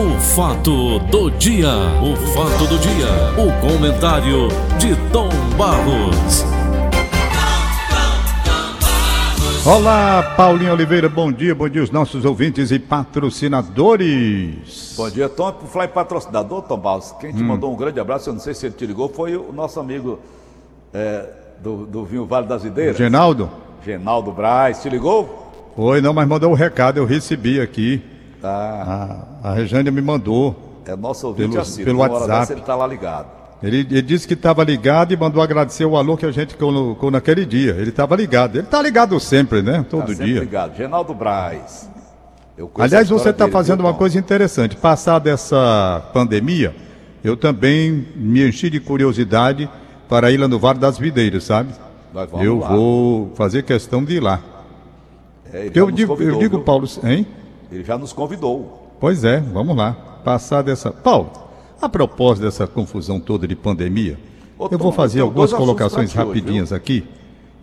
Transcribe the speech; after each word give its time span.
O 0.00 0.16
fato 0.18 0.98
do 1.10 1.30
dia, 1.32 1.68
o 2.02 2.16
fato 2.32 2.66
do 2.66 2.78
dia, 2.78 3.06
o 3.36 3.52
comentário 3.60 4.48
de 4.78 4.96
Tom 5.12 5.28
Barros. 5.58 6.42
Olá, 9.66 10.22
Paulinho 10.38 10.72
Oliveira, 10.72 11.06
bom 11.06 11.30
dia, 11.30 11.54
bom 11.54 11.68
dia 11.68 11.82
aos 11.82 11.90
nossos 11.90 12.24
ouvintes 12.24 12.70
e 12.70 12.78
patrocinadores. 12.78 14.94
Bom 14.96 15.10
dia, 15.10 15.28
Tom. 15.28 15.52
Por 15.52 15.68
falar 15.68 15.84
em 15.84 15.88
patrocinador, 15.88 16.62
Tom 16.62 16.78
Barros, 16.78 17.12
quem 17.20 17.34
te 17.34 17.42
mandou 17.42 17.70
um 17.70 17.76
grande 17.76 18.00
abraço, 18.00 18.30
eu 18.30 18.32
não 18.32 18.40
sei 18.40 18.54
se 18.54 18.64
ele 18.64 18.74
te 18.74 18.86
ligou, 18.86 19.06
foi 19.06 19.36
o 19.36 19.52
nosso 19.52 19.78
amigo 19.78 20.18
é, 20.94 21.26
do, 21.62 21.84
do 21.84 22.06
Vinho 22.06 22.24
Vale 22.24 22.46
das 22.46 22.64
Ideiras. 22.64 22.96
Genaldo? 22.96 23.50
Genaldo 23.84 24.32
Braz, 24.32 24.80
te 24.80 24.88
ligou? 24.88 25.52
Oi, 25.76 26.00
não, 26.00 26.14
mas 26.14 26.26
mandou 26.26 26.52
o 26.52 26.54
recado, 26.54 26.96
eu 26.96 27.04
recebi 27.04 27.60
aqui. 27.60 28.02
Tá. 28.40 29.26
A, 29.42 29.50
a 29.52 29.54
me 29.90 30.00
mandou. 30.02 30.82
É 30.86 30.96
nosso 30.96 31.26
ouvinte 31.28 31.50
Pelo- 31.50 31.60
assíduo. 31.62 31.84
pelo 31.84 31.98
WhatsApp. 31.98 32.28
dessa 32.40 32.52
ele 32.54 32.60
tá 32.62 32.74
lá 32.74 32.86
ligado. 32.86 33.26
Ele, 33.62 33.80
ele 33.80 34.02
disse 34.02 34.26
que 34.26 34.32
estava 34.34 34.64
ligado 34.64 35.12
e 35.12 35.16
mandou 35.16 35.42
agradecer 35.42 35.84
o 35.84 35.96
alô 35.96 36.16
que 36.16 36.24
a 36.24 36.30
gente 36.32 36.56
colocou 36.56 37.10
naquele 37.10 37.44
dia. 37.44 37.72
Ele 37.72 37.90
estava 37.90 38.16
ligado. 38.16 38.56
Ele 38.56 38.64
está 38.64 38.80
ligado 38.82 39.20
sempre, 39.20 39.60
né? 39.60 39.84
Todo 39.88 40.00
Tá 40.02 40.06
sempre 40.08 40.24
dia. 40.24 40.40
ligado. 40.40 40.74
Genaldo 40.76 41.12
Braz. 41.14 41.88
Eu 42.56 42.70
Aliás, 42.78 43.08
você 43.08 43.30
está 43.30 43.48
fazendo 43.48 43.80
uma 43.80 43.94
coisa 43.94 44.18
interessante. 44.18 44.76
Passada 44.76 45.30
essa 45.30 46.02
pandemia, 46.12 46.74
eu 47.22 47.36
também 47.36 48.06
me 48.16 48.46
enchi 48.48 48.68
de 48.70 48.80
curiosidade 48.80 49.68
para 50.08 50.30
ir 50.30 50.38
lá 50.38 50.48
no 50.48 50.58
Vale 50.58 50.78
das 50.78 50.98
Videiras, 50.98 51.44
sabe? 51.44 51.70
Eu 52.42 52.58
lá. 52.58 52.68
vou 52.68 53.32
fazer 53.34 53.62
questão 53.62 54.02
de 54.04 54.16
ir 54.16 54.20
lá. 54.20 54.40
É, 55.52 55.70
eu 55.74 55.90
digo, 55.90 56.12
eu 56.12 56.16
convidou, 56.16 56.38
digo 56.40 56.56
viu? 56.56 56.64
Paulo, 56.64 56.88
hein? 57.04 57.26
Ele 57.70 57.84
já 57.84 57.96
nos 57.96 58.12
convidou. 58.12 58.90
Pois 59.00 59.24
é, 59.24 59.38
vamos 59.40 59.76
lá. 59.76 59.92
Passada 60.24 60.70
essa. 60.70 60.90
Paulo, 60.90 61.30
a 61.80 61.88
propósito 61.88 62.44
dessa 62.44 62.66
confusão 62.66 63.18
toda 63.18 63.46
de 63.48 63.56
pandemia, 63.56 64.18
Ô, 64.58 64.68
eu 64.70 64.78
vou 64.78 64.92
fazer 64.92 65.14
tenho 65.18 65.26
algumas 65.26 65.52
colocações 65.52 66.10
ti 66.10 66.18
hoje, 66.18 66.26
rapidinhas 66.28 66.72
aqui. 66.72 67.06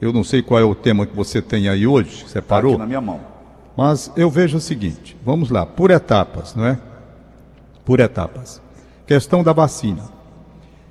Eu 0.02 0.12
não 0.14 0.24
sei 0.24 0.42
qual 0.42 0.60
é 0.60 0.64
o 0.64 0.74
tema 0.76 1.06
que 1.06 1.16
você 1.16 1.42
tem 1.42 1.68
aí 1.70 1.86
hoje, 1.86 2.24
Tá 2.24 2.30
separou? 2.30 2.72
aqui 2.74 2.80
na 2.80 2.88
minha 2.88 3.02
mão. 3.02 3.20
Mas 3.76 4.12
eu 4.16 4.30
vejo 4.30 4.58
o 4.58 4.62
seguinte, 4.62 5.16
vamos 5.24 5.50
lá, 5.52 5.66
por 5.66 5.92
etapas, 5.92 6.56
não 6.56 6.66
é? 6.66 6.80
Por 7.86 8.00
etapas. 8.00 8.62
Questão 9.06 9.44
da 9.44 9.54
vacina. 9.54 10.04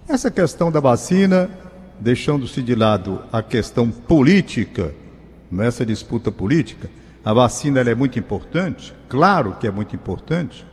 Essa 0.09 0.31
questão 0.31 0.71
da 0.71 0.79
vacina, 0.79 1.51
deixando-se 1.99 2.63
de 2.63 2.75
lado 2.77 3.21
a 3.33 3.43
questão 3.43 3.91
política, 3.91 4.95
nessa 5.51 5.85
disputa 5.85 6.31
política, 6.31 6.89
a 7.27 7.33
vacina 7.33 7.81
é 7.81 7.93
muito 7.93 8.21
importante, 8.21 8.95
claro 9.09 9.57
que 9.59 9.67
é 9.67 9.71
muito 9.73 9.97
importante, 9.97 10.65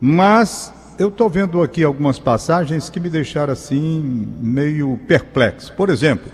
mas 0.00 0.74
eu 0.98 1.06
estou 1.06 1.30
vendo 1.30 1.62
aqui 1.62 1.84
algumas 1.84 2.18
passagens 2.18 2.90
que 2.90 2.98
me 2.98 3.08
deixaram 3.08 3.52
assim 3.52 4.28
meio 4.40 4.98
perplexo. 5.06 5.72
Por 5.74 5.88
exemplo, 5.88 6.32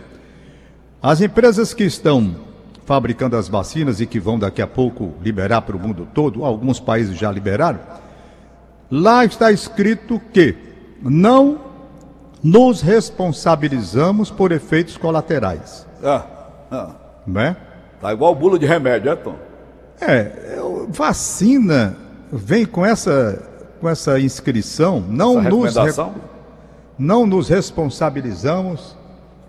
as 1.02 1.20
empresas 1.20 1.74
que 1.74 1.84
estão 1.84 2.36
fabricando 2.86 3.36
as 3.36 3.48
vacinas 3.48 4.00
e 4.00 4.06
que 4.06 4.18
vão 4.18 4.38
daqui 4.38 4.62
a 4.62 4.66
pouco 4.66 5.12
liberar 5.22 5.60
para 5.60 5.76
o 5.76 5.78
mundo 5.78 6.08
todo, 6.14 6.42
alguns 6.42 6.80
países 6.80 7.14
já 7.14 7.30
liberaram, 7.30 7.80
lá 8.90 9.26
está 9.26 9.52
escrito 9.52 10.18
que 10.32 10.56
não 11.02 11.60
nos 12.42 12.80
responsabilizamos 12.80 14.30
por 14.30 14.52
efeitos 14.52 14.96
colaterais, 14.96 15.86
Ah, 16.02 16.24
ah. 16.70 16.94
né? 17.26 17.67
Tá 18.00 18.12
igual 18.12 18.34
bula 18.34 18.58
de 18.58 18.66
remédio, 18.66 19.10
é, 19.10 19.16
Tom? 19.16 19.34
É, 20.00 20.54
eu- 20.56 20.88
vacina 20.90 21.96
vem 22.32 22.64
com 22.64 22.84
essa 22.84 23.42
com 23.80 23.88
essa 23.88 24.18
inscrição, 24.18 25.00
não 25.08 25.38
Essa 25.38 25.50
nos 25.50 25.74
recomendação? 25.74 26.14
não 26.98 27.24
nos 27.26 27.48
responsabilizamos, 27.48 28.96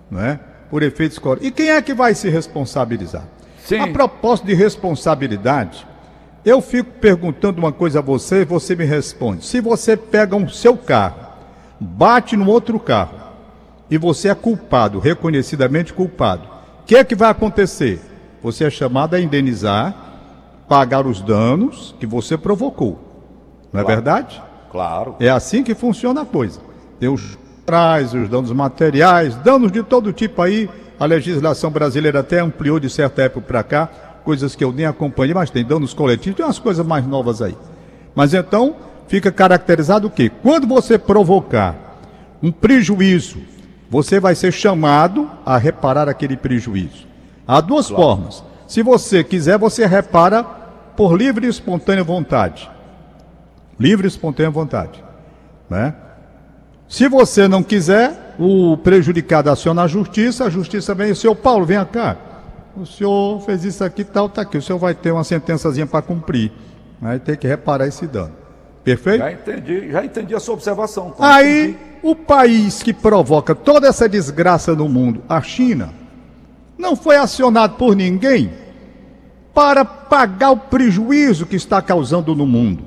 né, 0.10 0.40
por 0.70 0.84
efeitos 0.84 1.18
colaterais. 1.18 1.50
E 1.50 1.52
quem 1.52 1.72
é 1.72 1.82
que 1.82 1.96
vai 1.96 2.14
se 2.14 2.30
responsabilizar? 2.30 3.24
Sim. 3.66 3.80
A 3.80 3.88
propósito 3.88 4.46
de 4.46 4.54
responsabilidade, 4.54 5.86
eu 6.46 6.62
fico 6.62 6.92
perguntando 7.02 7.58
uma 7.60 7.72
coisa 7.72 8.00
a 8.00 8.02
você 8.04 8.42
e 8.42 8.46
você 8.46 8.76
me 8.76 8.86
responde. 8.86 9.44
Se 9.46 9.60
você 9.62 9.98
pega 9.98 10.36
um 10.36 10.48
seu 10.48 10.78
carro, 10.78 11.22
bate 11.80 12.38
no 12.38 12.48
outro 12.48 12.80
carro 12.80 13.18
e 13.90 13.98
você 13.98 14.30
é 14.30 14.36
culpado, 14.36 15.00
reconhecidamente 15.00 15.92
culpado, 15.92 16.44
o 16.82 16.86
que 16.86 16.96
é 16.96 17.04
que 17.04 17.16
vai 17.16 17.32
acontecer? 17.32 18.00
Você 18.42 18.64
é 18.66 18.70
chamado 18.70 19.16
a 19.16 19.20
indenizar, 19.20 19.94
pagar 20.68 21.06
os 21.06 21.22
danos 21.22 21.96
que 22.00 22.06
você 22.06 22.38
provocou. 22.38 23.00
Não 23.74 23.82
é 23.82 23.84
Claro. 23.84 23.88
verdade? 24.02 24.42
Claro. 24.72 25.16
É 25.20 25.30
assim 25.30 25.64
que 25.64 25.74
funciona 25.76 26.22
a 26.22 26.26
coisa. 26.26 26.60
Tem 27.00 27.10
os 27.10 27.38
traz, 27.66 28.14
os 28.14 28.30
danos 28.30 28.52
materiais, 28.52 29.36
danos 29.38 29.72
de 29.72 29.84
todo 29.84 30.14
tipo 30.14 30.42
aí. 30.42 30.70
A 31.00 31.06
legislação 31.06 31.72
brasileira 31.72 32.20
até 32.20 32.40
ampliou 32.40 32.80
de 32.80 32.90
certa 32.90 33.22
época 33.24 33.46
para 33.48 33.64
cá, 33.64 33.90
coisas 34.24 34.54
que 34.56 34.64
eu 34.64 34.72
nem 34.72 34.86
acompanhei, 34.86 35.34
mas 35.34 35.50
tem 35.50 35.64
danos 35.64 35.94
coletivos, 35.94 36.36
tem 36.36 36.46
umas 36.46 36.60
coisas 36.60 36.86
mais 36.86 37.06
novas 37.08 37.42
aí. 37.42 37.56
Mas 38.14 38.34
então, 38.34 38.76
fica 39.08 39.32
caracterizado 39.32 40.08
o 40.08 40.10
quê? 40.12 40.30
Quando 40.42 40.68
você 40.68 40.98
provocar 40.98 41.76
um 42.44 42.52
prejuízo, 42.52 43.38
você 43.90 44.20
vai 44.20 44.36
ser 44.36 44.52
chamado 44.52 45.30
a 45.46 45.58
reparar 45.58 46.08
aquele 46.10 46.36
prejuízo. 46.38 47.08
Há 47.50 47.62
duas 47.62 47.90
formas. 47.90 48.44
Se 48.68 48.84
você 48.84 49.24
quiser, 49.24 49.58
você 49.58 49.86
repara 49.86 50.44
por 50.96 51.18
livre 51.18 51.48
e 51.48 51.50
espontânea 51.50 52.04
vontade 52.04 52.70
livre 53.80 54.06
e 54.06 54.10
espontânea 54.10 54.52
vontade. 54.52 55.04
Né? 55.70 55.96
Se 56.88 57.08
você 57.08 57.48
não 57.48 57.64
quiser, 57.64 58.36
o 58.38 58.76
prejudicado 58.78 59.50
aciona 59.50 59.84
a 59.84 59.88
justiça, 59.88 60.46
a 60.46 60.50
justiça 60.50 60.94
vem, 60.94 61.16
seu 61.16 61.36
Paulo, 61.36 61.66
vem 61.66 61.84
cá. 61.86 62.18
O 62.76 62.86
senhor 62.86 63.42
fez 63.42 63.64
isso 63.64 63.84
aqui, 63.84 64.04
tal, 64.04 64.28
tá 64.28 64.42
aqui. 64.42 64.58
O 64.58 64.62
senhor 64.62 64.78
vai 64.78 64.94
ter 64.94 65.12
uma 65.12 65.24
sentençazinha 65.24 65.88
para 65.88 66.02
cumprir. 66.02 66.52
Vai 67.00 67.20
ter 67.20 67.38
que 67.38 67.48
reparar 67.48 67.88
esse 67.88 68.06
dano. 68.06 68.34
Perfeito? 68.84 69.20
Já 69.20 69.32
entendi, 69.32 69.92
já 69.92 70.06
entendi 70.06 70.36
a 70.36 70.40
sua 70.40 70.56
observação, 70.56 71.12
Tom. 71.12 71.24
Aí, 71.24 71.72
Entendi. 71.72 71.78
o 72.02 72.16
país 72.16 72.82
que 72.82 72.94
provoca 72.94 73.54
toda 73.54 73.88
essa 73.88 74.08
desgraça 74.08 74.74
no 74.74 74.88
mundo, 74.88 75.22
a 75.28 75.42
China, 75.42 75.90
não 76.80 76.96
foi 76.96 77.18
acionado 77.18 77.76
por 77.76 77.94
ninguém 77.94 78.50
para 79.54 79.84
pagar 79.84 80.52
o 80.52 80.58
prejuízo 80.58 81.46
que 81.46 81.58
está 81.58 81.82
causando 81.82 82.34
no 82.34 82.48
mundo. 82.48 82.86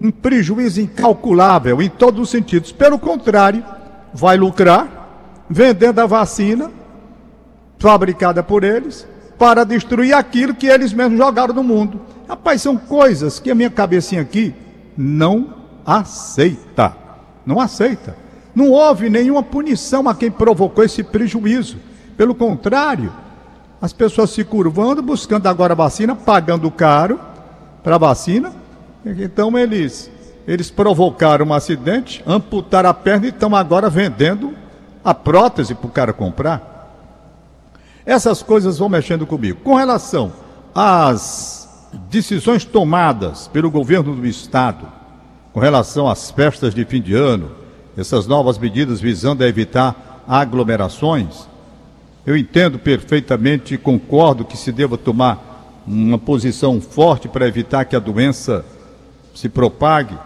Um 0.00 0.10
prejuízo 0.10 0.80
incalculável 0.80 1.82
em 1.82 1.90
todos 1.90 2.22
os 2.22 2.30
sentidos. 2.30 2.72
Pelo 2.72 2.98
contrário, 2.98 3.62
vai 4.14 4.38
lucrar 4.38 5.44
vendendo 5.50 5.98
a 5.98 6.06
vacina 6.06 6.70
fabricada 7.78 8.42
por 8.42 8.64
eles 8.64 9.06
para 9.38 9.64
destruir 9.64 10.14
aquilo 10.14 10.54
que 10.54 10.66
eles 10.66 10.94
mesmos 10.94 11.18
jogaram 11.18 11.52
no 11.52 11.62
mundo. 11.62 12.00
Rapaz, 12.26 12.62
são 12.62 12.78
coisas 12.78 13.38
que 13.38 13.50
a 13.50 13.54
minha 13.54 13.68
cabecinha 13.68 14.22
aqui 14.22 14.54
não 14.96 15.54
aceita. 15.84 16.96
Não 17.44 17.60
aceita. 17.60 18.16
Não 18.54 18.70
houve 18.70 19.10
nenhuma 19.10 19.42
punição 19.42 20.08
a 20.08 20.14
quem 20.14 20.30
provocou 20.30 20.82
esse 20.82 21.02
prejuízo. 21.02 21.76
Pelo 22.16 22.34
contrário, 22.34 23.12
as 23.80 23.92
pessoas 23.92 24.30
se 24.30 24.44
curvando, 24.44 25.02
buscando 25.02 25.46
agora 25.46 25.74
vacina, 25.74 26.14
pagando 26.14 26.70
caro 26.70 27.20
para 27.82 27.96
a 27.96 27.98
vacina. 27.98 28.52
Então 29.04 29.58
eles, 29.58 30.10
eles 30.46 30.70
provocaram 30.70 31.46
um 31.46 31.52
acidente, 31.52 32.22
amputaram 32.26 32.88
a 32.88 32.94
perna 32.94 33.26
e 33.26 33.28
estão 33.28 33.54
agora 33.54 33.90
vendendo 33.90 34.54
a 35.04 35.12
prótese 35.12 35.74
para 35.74 35.86
o 35.86 35.90
cara 35.90 36.12
comprar. 36.12 36.74
Essas 38.06 38.42
coisas 38.42 38.78
vão 38.78 38.88
mexendo 38.88 39.26
comigo. 39.26 39.60
Com 39.62 39.74
relação 39.74 40.32
às 40.74 41.90
decisões 42.08 42.64
tomadas 42.64 43.48
pelo 43.48 43.70
governo 43.70 44.14
do 44.14 44.26
estado, 44.26 44.86
com 45.52 45.60
relação 45.60 46.08
às 46.08 46.30
festas 46.30 46.74
de 46.74 46.84
fim 46.84 47.00
de 47.00 47.14
ano, 47.14 47.52
essas 47.96 48.26
novas 48.26 48.58
medidas 48.58 49.00
visando 49.00 49.44
a 49.44 49.46
evitar 49.46 50.22
aglomerações, 50.26 51.46
eu 52.26 52.36
entendo 52.36 52.78
perfeitamente 52.78 53.74
e 53.74 53.78
concordo 53.78 54.44
que 54.44 54.56
se 54.56 54.72
deva 54.72 54.96
tomar 54.96 55.82
uma 55.86 56.18
posição 56.18 56.80
forte 56.80 57.28
para 57.28 57.46
evitar 57.46 57.84
que 57.84 57.94
a 57.94 58.00
doença 58.00 58.64
se 59.34 59.48
propague. 59.48 60.16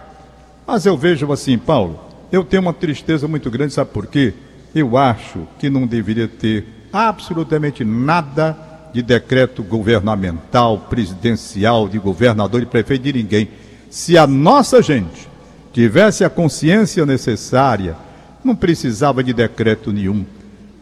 Mas 0.67 0.87
eu 0.87 0.97
vejo 0.97 1.31
assim, 1.33 1.59
Paulo, 1.59 1.99
eu 2.31 2.45
tenho 2.45 2.63
uma 2.63 2.73
tristeza 2.73 3.27
muito 3.27 3.51
grande, 3.51 3.73
sabe 3.73 3.91
por 3.91 4.07
quê? 4.07 4.35
Eu 4.75 4.97
acho 4.97 5.49
que 5.59 5.69
não 5.69 5.87
deveria 5.87 6.29
ter 6.29 6.67
absolutamente 6.93 7.85
nada 7.85 8.57
de 8.93 9.03
decreto 9.03 9.63
governamental, 9.63 10.87
presidencial, 10.91 11.89
de 11.89 11.99
governador 11.99 12.63
e 12.63 12.67
prefeito 12.67 13.03
de 13.03 13.13
ninguém. 13.13 13.49
Se 13.91 14.17
a 14.17 14.27
nossa 14.27 14.81
gente 14.81 15.29
tivesse 15.73 16.25
a 16.25 16.31
consciência 16.31 17.05
necessária, 17.05 17.97
não 18.45 18.55
precisava 18.55 19.23
de 19.23 19.33
decreto 19.33 19.93
nenhum. 19.93 20.25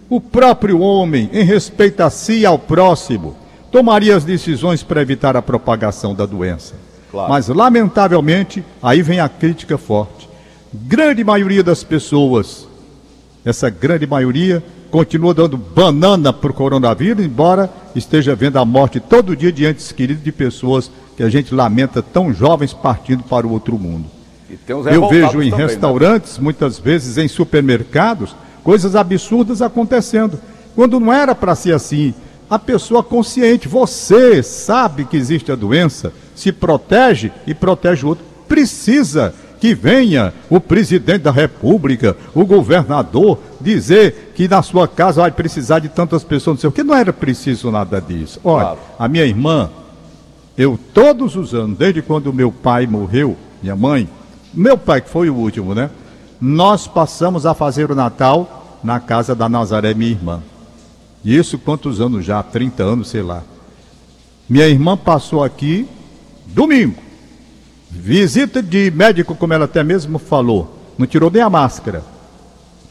O 0.08 0.20
próprio 0.20 0.80
homem, 0.80 1.28
em 1.32 1.44
respeito 1.44 2.00
a 2.00 2.10
si 2.10 2.40
e 2.40 2.46
ao 2.46 2.58
próximo, 2.58 3.36
tomaria 3.72 4.16
as 4.16 4.24
decisões 4.24 4.82
para 4.82 5.02
evitar 5.02 5.36
a 5.36 5.42
propagação 5.42 6.14
da 6.14 6.24
doença. 6.24 6.74
Claro. 7.10 7.28
Mas, 7.28 7.48
lamentavelmente, 7.48 8.64
aí 8.82 9.02
vem 9.02 9.20
a 9.20 9.28
crítica 9.28 9.76
forte. 9.76 10.28
Grande 10.72 11.24
maioria 11.24 11.62
das 11.62 11.82
pessoas, 11.82 12.68
essa 13.44 13.68
grande 13.68 14.06
maioria, 14.06 14.62
continua 14.90 15.34
dando 15.34 15.56
banana 15.56 16.32
para 16.32 16.50
o 16.50 16.54
coronavírus, 16.54 17.24
embora 17.24 17.70
esteja 17.94 18.34
vendo 18.34 18.58
a 18.58 18.64
morte 18.64 19.00
todo 19.00 19.36
dia 19.36 19.50
de 19.50 19.66
entes 19.66 19.90
queridos 19.92 20.22
de 20.22 20.32
pessoas 20.32 20.90
que 21.16 21.22
a 21.22 21.28
gente 21.28 21.54
lamenta 21.54 22.02
tão 22.02 22.32
jovens 22.32 22.72
partindo 22.72 23.22
para 23.24 23.46
o 23.46 23.50
outro 23.50 23.78
mundo. 23.78 24.06
Eu 24.66 25.08
vejo 25.08 25.42
em 25.42 25.50
também, 25.50 25.50
né? 25.50 25.56
restaurantes, 25.56 26.38
né? 26.38 26.44
muitas 26.44 26.78
vezes 26.78 27.18
em 27.18 27.26
supermercados, 27.26 28.36
coisas 28.66 28.96
absurdas 28.96 29.62
acontecendo. 29.62 30.40
Quando 30.74 30.98
não 30.98 31.12
era 31.12 31.36
para 31.36 31.54
ser 31.54 31.72
assim, 31.72 32.12
a 32.50 32.58
pessoa 32.58 33.00
consciente, 33.00 33.68
você 33.68 34.42
sabe 34.42 35.04
que 35.04 35.16
existe 35.16 35.52
a 35.52 35.54
doença, 35.54 36.12
se 36.34 36.50
protege 36.50 37.30
e 37.46 37.54
protege 37.54 38.04
o 38.04 38.08
outro. 38.08 38.24
Precisa 38.48 39.32
que 39.60 39.72
venha 39.72 40.34
o 40.50 40.58
presidente 40.58 41.22
da 41.22 41.30
República, 41.30 42.16
o 42.34 42.44
governador, 42.44 43.38
dizer 43.60 44.32
que 44.34 44.48
na 44.48 44.60
sua 44.62 44.88
casa 44.88 45.20
vai 45.20 45.30
precisar 45.30 45.78
de 45.78 45.88
tantas 45.88 46.24
pessoas, 46.24 46.56
não 46.56 46.60
sei 46.62 46.68
o 46.68 46.72
que, 46.72 46.82
não 46.82 46.94
era 46.94 47.12
preciso 47.12 47.70
nada 47.70 48.00
disso. 48.00 48.40
Olha, 48.42 48.64
claro. 48.64 48.78
a 48.98 49.06
minha 49.06 49.24
irmã, 49.24 49.70
eu 50.58 50.76
todos 50.92 51.36
os 51.36 51.54
anos, 51.54 51.78
desde 51.78 52.02
quando 52.02 52.32
meu 52.32 52.50
pai 52.50 52.84
morreu, 52.84 53.36
minha 53.62 53.76
mãe, 53.76 54.08
meu 54.52 54.76
pai 54.76 55.00
que 55.00 55.08
foi 55.08 55.30
o 55.30 55.36
último, 55.36 55.72
né? 55.72 55.88
Nós 56.40 56.86
passamos 56.86 57.46
a 57.46 57.54
fazer 57.54 57.90
o 57.90 57.94
Natal 57.94 58.78
na 58.82 59.00
casa 59.00 59.34
da 59.34 59.48
Nazaré, 59.48 59.94
minha 59.94 60.10
irmã. 60.10 60.42
Isso 61.24 61.58
quantos 61.58 62.00
anos 62.00 62.24
já? 62.24 62.42
30 62.42 62.82
anos, 62.82 63.08
sei 63.08 63.22
lá. 63.22 63.42
Minha 64.48 64.68
irmã 64.68 64.96
passou 64.96 65.42
aqui 65.42 65.88
domingo. 66.46 67.02
Visita 67.90 68.62
de 68.62 68.90
médico, 68.90 69.34
como 69.34 69.52
ela 69.52 69.64
até 69.64 69.82
mesmo 69.82 70.18
falou. 70.18 70.76
Não 70.96 71.06
tirou 71.06 71.30
nem 71.30 71.42
a 71.42 71.50
máscara. 71.50 72.04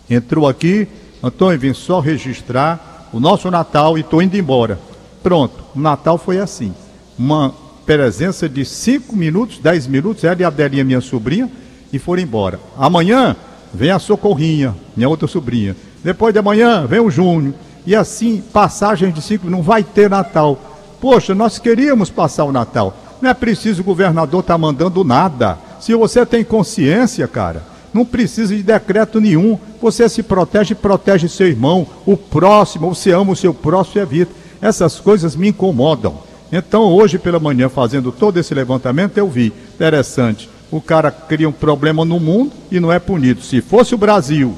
Entrou 0.10 0.48
aqui, 0.48 0.88
Antônio, 1.24 1.60
vim 1.60 1.74
só 1.74 2.00
registrar 2.00 3.08
o 3.14 3.20
nosso 3.20 3.50
Natal 3.50 3.98
e 3.98 4.02
estou 4.02 4.22
indo 4.22 4.36
embora. 4.36 4.80
Pronto, 5.24 5.64
o 5.76 5.80
Natal 5.80 6.18
foi 6.18 6.40
assim. 6.40 6.74
Uma 7.18 7.54
presença 7.86 8.50
de 8.50 8.66
5 8.66 9.16
minutos, 9.16 9.60
10 9.60 9.88
minutos, 9.88 10.24
ela 10.24 10.42
e 10.42 10.44
a 10.44 10.48
Adelinha, 10.48 10.84
minha 10.84 11.02
sobrinha, 11.02 11.50
e 11.96 12.00
foram 12.00 12.22
embora. 12.22 12.60
Amanhã 12.78 13.36
vem 13.74 13.92
a 13.92 14.00
Socorrinha, 14.00 14.76
minha 14.96 15.10
outra 15.10 15.28
sobrinha. 15.28 15.76
Depois 16.04 16.34
de 16.34 16.40
amanhã 16.40 16.86
vem 16.86 17.00
o 17.00 17.10
Júnior. 17.10 17.54
E 17.86 17.96
assim, 17.96 18.44
passagem 18.54 19.12
de 19.12 19.22
cinco, 19.22 19.50
não 19.50 19.62
vai 19.62 19.84
ter 19.84 20.10
Natal. 20.10 20.60
Poxa, 21.00 21.36
nós 21.36 21.60
queríamos 21.60 22.10
passar 22.10 22.46
o 22.46 22.52
Natal. 22.52 22.96
Não 23.22 23.30
é 23.30 23.34
preciso 23.34 23.82
o 23.82 23.86
governador 23.86 24.42
estar 24.42 24.56
tá 24.56 24.58
mandando 24.58 25.04
nada. 25.04 25.58
Se 25.80 25.94
você 25.94 26.26
tem 26.26 26.44
consciência, 26.44 27.28
cara, 27.28 27.64
não 27.94 28.04
precisa 28.04 28.56
de 28.56 28.64
decreto 28.64 29.22
nenhum. 29.22 29.58
Você 29.82 30.10
se 30.10 30.24
protege 30.24 30.74
protege 30.76 31.30
seu 31.30 31.48
irmão, 31.48 31.88
o 32.06 32.18
próximo, 32.18 32.94
você 32.94 33.12
ama 33.12 33.32
o 33.32 33.36
seu 33.36 33.54
próximo 33.54 34.00
e 34.00 34.04
evita. 34.04 34.32
Essas 34.62 35.00
coisas 35.00 35.36
me 35.36 35.50
incomodam. 35.50 36.16
Então, 36.52 36.84
hoje 36.84 37.18
pela 37.18 37.40
manhã, 37.40 37.70
fazendo 37.70 38.12
todo 38.12 38.38
esse 38.38 38.54
levantamento, 38.54 39.18
eu 39.18 39.28
vi. 39.28 39.54
Interessante. 39.76 40.50
O 40.72 40.82
cara 40.82 41.12
cria 41.12 41.48
um 41.48 41.52
problema 41.52 42.04
no 42.04 42.20
mundo 42.20 42.52
e 42.72 42.80
não 42.80 42.92
é 42.92 43.00
punido. 43.00 43.42
Se 43.42 43.62
fosse 43.62 43.94
o 43.94 43.98
Brasil, 43.98 44.56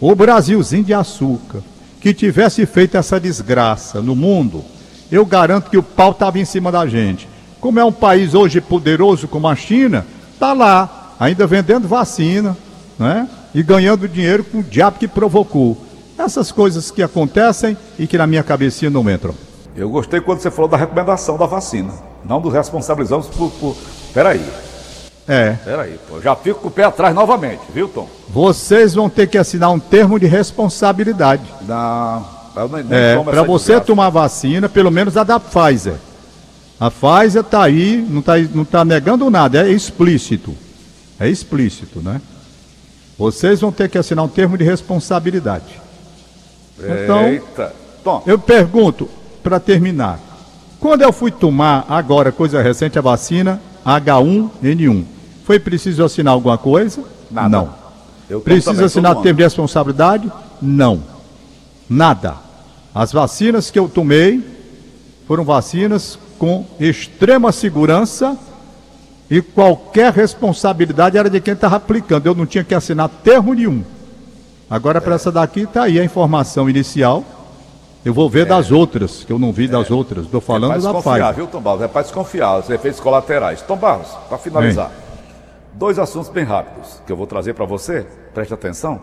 o 0.00 0.14
Brasilzinho 0.14 0.84
de 0.84 0.94
açúcar, 0.94 1.60
que 2.00 2.14
tivesse 2.14 2.64
feito 2.66 2.96
essa 2.96 3.18
desgraça 3.18 4.00
no 4.00 4.14
mundo, 4.14 4.64
eu 5.10 5.24
garanto 5.24 5.70
que 5.70 5.78
o 5.78 5.82
pau 5.82 6.12
estava 6.12 6.38
em 6.38 6.44
cima 6.44 6.70
da 6.70 6.86
gente. 6.86 7.28
Como 7.60 7.80
é 7.80 7.84
um 7.84 7.92
país 7.92 8.34
hoje 8.34 8.60
poderoso 8.60 9.26
como 9.26 9.48
a 9.48 9.56
China, 9.56 10.06
está 10.32 10.52
lá, 10.52 11.14
ainda 11.18 11.46
vendendo 11.46 11.88
vacina, 11.88 12.56
né? 12.98 13.28
E 13.54 13.62
ganhando 13.62 14.06
dinheiro 14.06 14.44
com 14.44 14.58
o 14.58 14.62
diabo 14.62 14.98
que 14.98 15.08
provocou. 15.08 15.76
Essas 16.16 16.52
coisas 16.52 16.90
que 16.90 17.02
acontecem 17.02 17.76
e 17.98 18.06
que 18.06 18.18
na 18.18 18.26
minha 18.26 18.42
cabecinha 18.42 18.90
não 18.90 19.08
entram. 19.08 19.34
Eu 19.74 19.88
gostei 19.88 20.20
quando 20.20 20.40
você 20.40 20.50
falou 20.50 20.68
da 20.68 20.76
recomendação 20.76 21.36
da 21.36 21.46
vacina. 21.46 21.92
Não 22.24 22.40
nos 22.40 22.52
responsabilizamos 22.52 23.28
por. 23.28 23.50
por... 23.52 23.76
Peraí. 24.12 24.44
É. 25.28 25.52
Peraí, 25.62 25.98
pô. 26.08 26.20
Já 26.22 26.34
fico 26.34 26.60
com 26.60 26.68
o 26.68 26.70
pé 26.70 26.84
atrás 26.84 27.14
novamente, 27.14 27.60
viu, 27.72 27.86
Tom? 27.86 28.08
Vocês 28.28 28.94
vão 28.94 29.10
ter 29.10 29.26
que 29.26 29.36
assinar 29.36 29.70
um 29.70 29.78
termo 29.78 30.18
de 30.18 30.26
responsabilidade. 30.26 31.42
Não. 31.62 32.38
É, 32.90 33.22
para 33.22 33.42
você 33.42 33.80
tomar 33.80 34.08
vacina, 34.10 34.68
pelo 34.68 34.90
menos 34.90 35.16
a 35.16 35.22
da 35.22 35.38
Pfizer. 35.38 35.94
A 36.80 36.90
Pfizer 36.90 37.42
está 37.42 37.62
aí, 37.62 38.04
não 38.08 38.20
está 38.20 38.38
não 38.38 38.64
tá 38.64 38.84
negando 38.84 39.30
nada, 39.30 39.64
é 39.66 39.70
explícito. 39.70 40.54
É 41.20 41.28
explícito, 41.28 42.00
né? 42.00 42.20
Vocês 43.18 43.60
vão 43.60 43.70
ter 43.70 43.88
que 43.88 43.98
assinar 43.98 44.24
um 44.24 44.28
termo 44.28 44.56
de 44.56 44.64
responsabilidade. 44.64 45.80
Então, 46.78 47.28
Eita. 47.28 47.74
Tom. 48.02 48.22
eu 48.26 48.38
pergunto, 48.38 49.08
para 49.42 49.58
terminar, 49.58 50.20
quando 50.80 51.02
eu 51.02 51.12
fui 51.12 51.30
tomar 51.30 51.84
agora, 51.88 52.30
coisa 52.30 52.62
recente, 52.62 52.98
a 52.98 53.02
vacina 53.02 53.60
H1N1, 53.84 55.04
foi 55.48 55.58
preciso 55.58 56.04
assinar 56.04 56.34
alguma 56.34 56.58
coisa? 56.58 57.02
Nada. 57.30 57.48
Não. 57.48 57.70
Eu 58.28 58.38
Precisa 58.38 58.84
assinar 58.84 59.16
termo 59.22 59.38
de 59.38 59.44
responsabilidade? 59.44 60.30
Não. 60.60 61.02
Nada. 61.88 62.34
As 62.94 63.12
vacinas 63.12 63.70
que 63.70 63.78
eu 63.78 63.88
tomei 63.88 64.44
foram 65.26 65.44
vacinas 65.44 66.18
com 66.38 66.66
extrema 66.78 67.50
segurança 67.50 68.36
e 69.30 69.40
qualquer 69.40 70.12
responsabilidade 70.12 71.16
era 71.16 71.30
de 71.30 71.40
quem 71.40 71.54
estava 71.54 71.76
aplicando. 71.76 72.26
Eu 72.26 72.34
não 72.34 72.44
tinha 72.44 72.62
que 72.62 72.74
assinar 72.74 73.08
termo 73.08 73.54
nenhum. 73.54 73.82
Agora, 74.68 75.00
para 75.00 75.12
é. 75.12 75.16
essa 75.16 75.32
daqui, 75.32 75.60
está 75.60 75.84
aí 75.84 75.98
a 75.98 76.04
informação 76.04 76.68
inicial. 76.68 77.24
Eu 78.04 78.12
vou 78.12 78.28
ver 78.28 78.42
é. 78.42 78.44
das 78.44 78.70
outras, 78.70 79.24
que 79.24 79.32
eu 79.32 79.38
não 79.38 79.50
vi 79.50 79.64
é. 79.64 79.68
das 79.68 79.90
outras. 79.90 80.26
Estou 80.26 80.42
falando 80.42 80.74
é 80.74 80.78
da 80.78 80.92
Pfizer. 80.92 81.34
viu, 81.34 81.46
Tom 81.46 81.62
Barros? 81.62 81.80
É 81.80 81.88
para 81.88 82.02
desconfiar, 82.02 82.58
os 82.58 82.68
efeitos 82.68 83.00
colaterais. 83.00 83.62
Tom 83.62 83.78
Barros, 83.78 84.08
para 84.28 84.36
finalizar. 84.36 85.07
Dois 85.78 85.96
assuntos 85.96 86.28
bem 86.28 86.42
rápidos 86.42 87.00
que 87.06 87.12
eu 87.12 87.16
vou 87.16 87.24
trazer 87.24 87.54
para 87.54 87.64
você, 87.64 88.04
preste 88.34 88.52
atenção. 88.52 89.00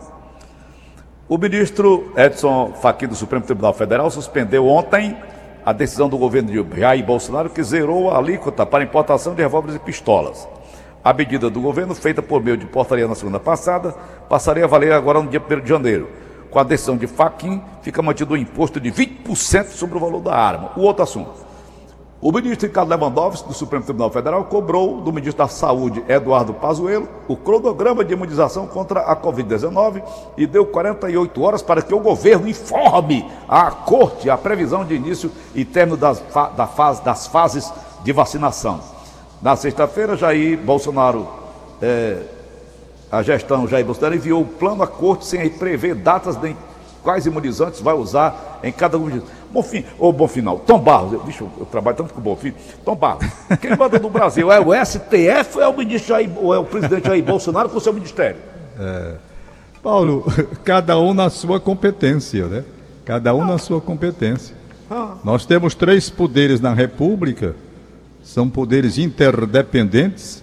O 1.26 1.38
ministro 1.38 2.12
Edson 2.14 2.74
Fachin 2.74 3.06
do 3.06 3.14
Supremo 3.14 3.46
Tribunal 3.46 3.72
Federal 3.72 4.10
suspendeu 4.10 4.66
ontem 4.66 5.16
a 5.64 5.72
decisão 5.72 6.06
do 6.06 6.18
governo 6.18 6.50
de 6.50 6.78
Jair 6.78 7.02
Bolsonaro 7.02 7.48
que 7.48 7.62
zerou 7.62 8.10
a 8.10 8.18
alíquota 8.18 8.66
para 8.66 8.84
importação 8.84 9.34
de 9.34 9.40
revólveres 9.40 9.76
e 9.76 9.78
pistolas. 9.78 10.46
A 11.02 11.14
medida 11.14 11.48
do 11.48 11.62
governo, 11.62 11.94
feita 11.94 12.20
por 12.20 12.44
meio 12.44 12.58
de 12.58 12.66
portaria 12.66 13.08
na 13.08 13.14
semana 13.14 13.40
passada, 13.40 13.92
passaria 14.28 14.64
a 14.64 14.68
valer 14.68 14.92
agora 14.92 15.22
no 15.22 15.30
dia 15.30 15.40
1 15.40 15.60
de 15.60 15.68
janeiro. 15.70 16.10
Com 16.50 16.58
a 16.58 16.62
decisão 16.62 16.98
de 16.98 17.06
Fachin, 17.06 17.62
fica 17.80 18.02
mantido 18.02 18.34
o 18.34 18.36
um 18.36 18.38
imposto 18.38 18.78
de 18.78 18.92
20% 18.92 19.68
sobre 19.68 19.96
o 19.96 20.00
valor 20.00 20.20
da 20.20 20.34
arma. 20.36 20.72
O 20.76 20.82
outro 20.82 21.04
assunto. 21.04 21.45
O 22.18 22.32
ministro 22.32 22.66
Ricardo 22.66 22.88
Lewandowski, 22.88 23.46
do 23.46 23.54
Supremo 23.54 23.84
Tribunal 23.84 24.10
Federal, 24.10 24.44
cobrou 24.44 25.02
do 25.02 25.12
ministro 25.12 25.44
da 25.44 25.48
Saúde, 25.48 26.02
Eduardo 26.08 26.54
Pazuello, 26.54 27.06
o 27.28 27.36
cronograma 27.36 28.02
de 28.02 28.14
imunização 28.14 28.66
contra 28.66 29.00
a 29.00 29.14
Covid-19 29.14 30.02
e 30.36 30.46
deu 30.46 30.64
48 30.64 31.42
horas 31.42 31.62
para 31.62 31.82
que 31.82 31.94
o 31.94 32.00
governo 32.00 32.48
informe 32.48 33.30
à 33.46 33.70
corte 33.70 34.30
a 34.30 34.38
previsão 34.38 34.82
de 34.82 34.94
início 34.94 35.30
e 35.54 35.62
término 35.62 35.98
das, 35.98 36.22
da 36.56 36.66
fase, 36.66 37.04
das 37.04 37.26
fases 37.26 37.70
de 38.02 38.12
vacinação. 38.12 38.80
Na 39.42 39.54
sexta-feira, 39.54 40.16
Jair 40.16 40.58
Bolsonaro, 40.58 41.28
é, 41.82 42.22
a 43.12 43.22
gestão 43.22 43.68
Jair 43.68 43.84
Bolsonaro 43.84 44.14
enviou 44.14 44.40
o 44.40 44.46
plano 44.46 44.82
à 44.82 44.86
corte 44.86 45.26
sem 45.26 45.50
prever 45.50 45.94
datas 45.94 46.34
de 46.36 46.56
quais 47.06 47.24
imunizantes 47.24 47.80
vai 47.80 47.94
usar 47.94 48.58
em 48.64 48.72
cada 48.72 48.98
um 48.98 49.22
Bonfim, 49.52 49.84
ô 49.96 50.12
Bonfinal, 50.12 50.58
Tom 50.58 50.80
Barros, 50.80 51.12
eu, 51.12 51.22
bicho, 51.22 51.48
eu 51.56 51.64
trabalho 51.66 51.96
tanto 51.96 52.12
com 52.12 52.18
o 52.18 52.22
Bonfim. 52.22 52.52
Tom 52.84 52.96
Barros, 52.96 53.24
quem 53.60 53.76
manda 53.76 53.96
no 54.00 54.10
Brasil 54.10 54.50
é 54.50 54.58
o 54.58 54.74
STF 54.84 55.54
ou 55.54 55.62
é 55.62 55.68
o 55.68 55.76
ministro 55.78 56.08
Jair, 56.08 56.28
ou 56.36 56.52
é 56.52 56.58
o 56.58 56.64
presidente 56.64 57.06
Jair 57.06 57.22
Bolsonaro 57.22 57.68
com 57.68 57.78
o 57.78 57.80
seu 57.80 57.92
ministério? 57.92 58.38
É, 58.76 59.14
Paulo, 59.80 60.26
cada 60.64 60.98
um 60.98 61.14
na 61.14 61.30
sua 61.30 61.60
competência, 61.60 62.46
né? 62.46 62.64
Cada 63.04 63.32
um 63.32 63.46
na 63.46 63.56
sua 63.56 63.80
competência. 63.80 64.56
Ah. 64.90 65.14
Nós 65.22 65.46
temos 65.46 65.76
três 65.76 66.10
poderes 66.10 66.60
na 66.60 66.74
República, 66.74 67.54
são 68.24 68.50
poderes 68.50 68.98
interdependentes, 68.98 70.42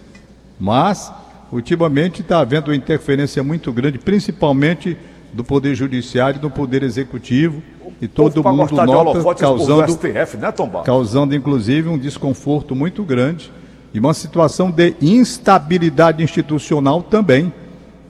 mas 0.57 1.11
ultimamente 1.51 2.21
está 2.21 2.39
havendo 2.39 2.71
uma 2.71 2.75
interferência 2.75 3.43
muito 3.43 3.69
grande, 3.73 3.99
principalmente 3.99 4.97
do 5.33 5.43
Poder 5.43 5.75
Judiciário 5.75 6.37
e 6.37 6.41
do 6.41 6.49
Poder 6.49 6.83
Executivo 6.83 7.61
e 8.01 8.07
todo 8.07 8.43
mundo 8.43 8.73
nota 8.73 9.35
causando, 9.35 9.91
STF, 9.91 10.37
né, 10.37 10.53
causando 10.85 11.35
inclusive 11.35 11.89
um 11.89 11.97
desconforto 11.97 12.75
muito 12.75 13.03
grande 13.03 13.51
e 13.93 13.99
uma 13.99 14.13
situação 14.13 14.71
de 14.71 14.95
instabilidade 15.01 16.23
institucional 16.23 17.01
também, 17.01 17.53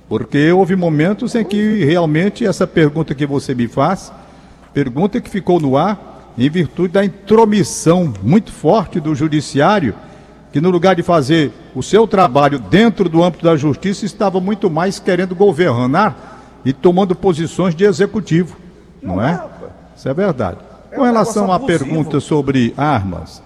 porque 0.08 0.52
houve 0.52 0.76
momentos 0.76 1.36
em 1.36 1.44
que 1.44 1.84
realmente 1.84 2.46
essa 2.46 2.66
pergunta 2.66 3.16
que 3.16 3.26
você 3.26 3.54
me 3.54 3.68
faz, 3.68 4.12
pergunta 4.74 5.20
que 5.20 5.30
ficou 5.30 5.60
no 5.60 5.78
ar 5.78 6.34
em 6.38 6.50
virtude 6.50 6.94
da 6.94 7.06
intromissão 7.06 8.14
muito 8.24 8.52
forte 8.52 9.00
do 9.00 9.14
judiciário 9.14 9.94
que 10.54 10.62
no 10.62 10.70
lugar 10.70 10.96
de 10.96 11.02
fazer 11.02 11.52
o 11.74 11.82
seu 11.82 12.08
trabalho 12.08 12.60
dentro 12.60 13.10
do 13.10 13.24
âmbito 13.24 13.44
da 13.44 13.56
justiça, 13.56 14.06
estava 14.06 14.40
muito 14.40 14.70
mais 14.70 15.00
querendo 15.00 15.34
governar 15.34 16.33
e 16.66 16.72
tomando 16.72 17.16
posições 17.16 17.76
de 17.76 17.84
executivo, 17.84 18.58
não, 19.02 19.16
não 19.16 19.24
é? 19.24 19.34
é 19.34 19.68
Isso 19.96 20.10
é 20.10 20.14
verdade. 20.14 20.58
É 20.92 20.96
Com 20.96 21.04
relação 21.04 21.52
à 21.52 21.60
pergunta 21.60 22.20
sobre 22.20 22.74
armas, 22.78 23.42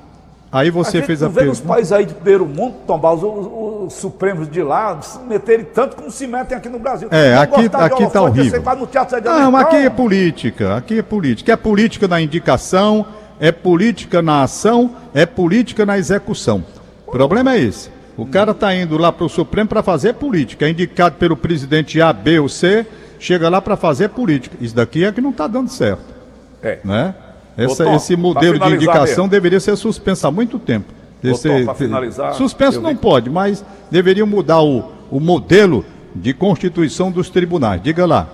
aí 0.51 0.69
você 0.69 0.99
a 0.99 1.03
fez 1.03 1.23
a 1.23 1.29
pergunta. 1.29 1.53
os 1.53 1.61
países 1.61 1.91
aí 1.91 2.05
de 2.05 2.13
primeiro 2.13 2.45
mundo, 2.45 2.75
Tom 2.85 2.99
Baus, 2.99 3.23
os, 3.23 3.47
os, 3.87 3.93
Supremos 3.93 4.49
de 4.49 4.61
lá, 4.61 5.01
se 5.01 5.17
meterem 5.19 5.65
tanto 5.65 5.95
como 5.95 6.11
se 6.11 6.27
metem 6.27 6.57
aqui 6.57 6.67
no 6.67 6.77
Brasil. 6.77 7.07
É, 7.09 7.35
não 7.35 7.41
aqui, 7.41 7.69
aqui 7.73 8.03
está 8.03 8.21
horrível. 8.21 8.61
Não, 9.23 9.51
mas 9.51 9.61
aqui 9.67 9.75
é 9.77 9.89
política, 9.89 10.75
aqui 10.75 10.99
é 10.99 11.01
política. 11.01 11.53
É 11.53 11.55
política 11.55 12.07
na 12.07 12.19
indicação, 12.19 13.05
é 13.39 13.51
política 13.51 14.21
na 14.21 14.43
ação, 14.43 14.91
é 15.13 15.25
política 15.25 15.85
na 15.85 15.97
execução. 15.97 16.63
O 17.05 17.11
problema 17.11 17.53
é 17.53 17.59
esse. 17.61 17.89
O 18.17 18.25
cara 18.25 18.51
está 18.51 18.73
indo 18.73 18.97
lá 18.97 19.11
para 19.11 19.25
o 19.25 19.29
Supremo 19.29 19.69
para 19.69 19.83
fazer 19.83 20.15
política. 20.15 20.65
É 20.65 20.69
indicado 20.69 21.15
pelo 21.15 21.37
presidente 21.37 22.01
A, 22.01 22.11
B 22.11 22.39
ou 22.39 22.49
C, 22.49 22.85
chega 23.19 23.49
lá 23.49 23.61
para 23.61 23.75
fazer 23.75 24.09
política. 24.09 24.55
Isso 24.59 24.75
daqui 24.75 25.03
é 25.03 25.11
que 25.11 25.21
não 25.21 25.31
está 25.31 25.47
dando 25.47 25.69
certo. 25.69 26.03
É. 26.61 26.79
Né? 26.83 27.15
Essa, 27.57 27.85
Tom, 27.85 27.95
esse 27.95 28.15
modelo 28.15 28.59
de 28.59 28.75
indicação 28.75 29.23
mesmo. 29.23 29.29
deveria 29.29 29.59
ser 29.59 29.75
suspenso 29.75 30.27
há 30.27 30.31
muito 30.31 30.59
tempo. 30.59 30.93
Esse, 31.23 31.65
Tom, 31.65 31.73
finalizar, 31.73 32.33
suspenso 32.35 32.79
não 32.79 32.91
vi... 32.91 32.97
pode, 32.97 33.29
mas 33.29 33.65
deveriam 33.89 34.27
mudar 34.27 34.61
o, 34.61 34.91
o 35.09 35.19
modelo 35.19 35.83
de 36.13 36.33
constituição 36.33 37.11
dos 37.11 37.29
tribunais. 37.29 37.81
Diga 37.81 38.05
lá. 38.05 38.27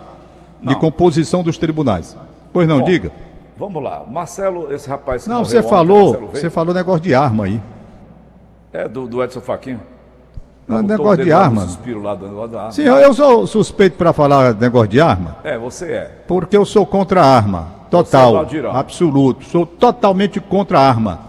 Não. 0.62 0.74
De 0.74 0.80
composição 0.80 1.44
dos 1.44 1.58
tribunais. 1.58 2.18
Pois 2.52 2.68
não, 2.68 2.80
Bom, 2.80 2.86
diga. 2.86 3.12
Vamos 3.58 3.82
lá. 3.82 4.04
Marcelo, 4.06 4.74
esse 4.74 4.90
rapaz. 4.90 5.26
Não, 5.28 5.44
você 5.44 5.64
falou, 5.64 6.30
você 6.32 6.50
falou 6.50 6.74
negócio 6.74 7.02
de 7.02 7.14
arma 7.14 7.46
aí. 7.46 7.62
É, 8.72 8.88
do, 8.88 9.08
do 9.08 9.24
Edson 9.24 9.42
Faquinho. 9.42 9.80
Não, 10.68 10.82
negócio 10.82 11.24
de 11.24 11.32
arma. 11.32 11.68
Lá 12.02 12.16
do 12.16 12.28
negócio 12.28 12.50
da 12.50 12.60
arma. 12.60 12.72
Sim, 12.72 12.84
eu, 12.84 13.14
sou 13.14 13.46
suspeito 13.46 13.98
para 13.98 14.14
falar 14.14 14.54
negócio 14.56 14.88
de 14.88 15.02
arma. 15.02 15.38
É, 15.44 15.58
você 15.58 15.86
é. 15.92 16.12
Porque 16.28 16.56
eu 16.56 16.66
sou 16.66 16.86
contra 16.86 17.22
a 17.22 17.26
arma. 17.26 17.68
Total. 17.90 18.46
É 18.46 18.78
absoluto. 18.78 19.46
Sou 19.46 19.66
totalmente 19.66 20.40
contra 20.40 20.80
a 20.80 20.88
arma. 20.88 21.20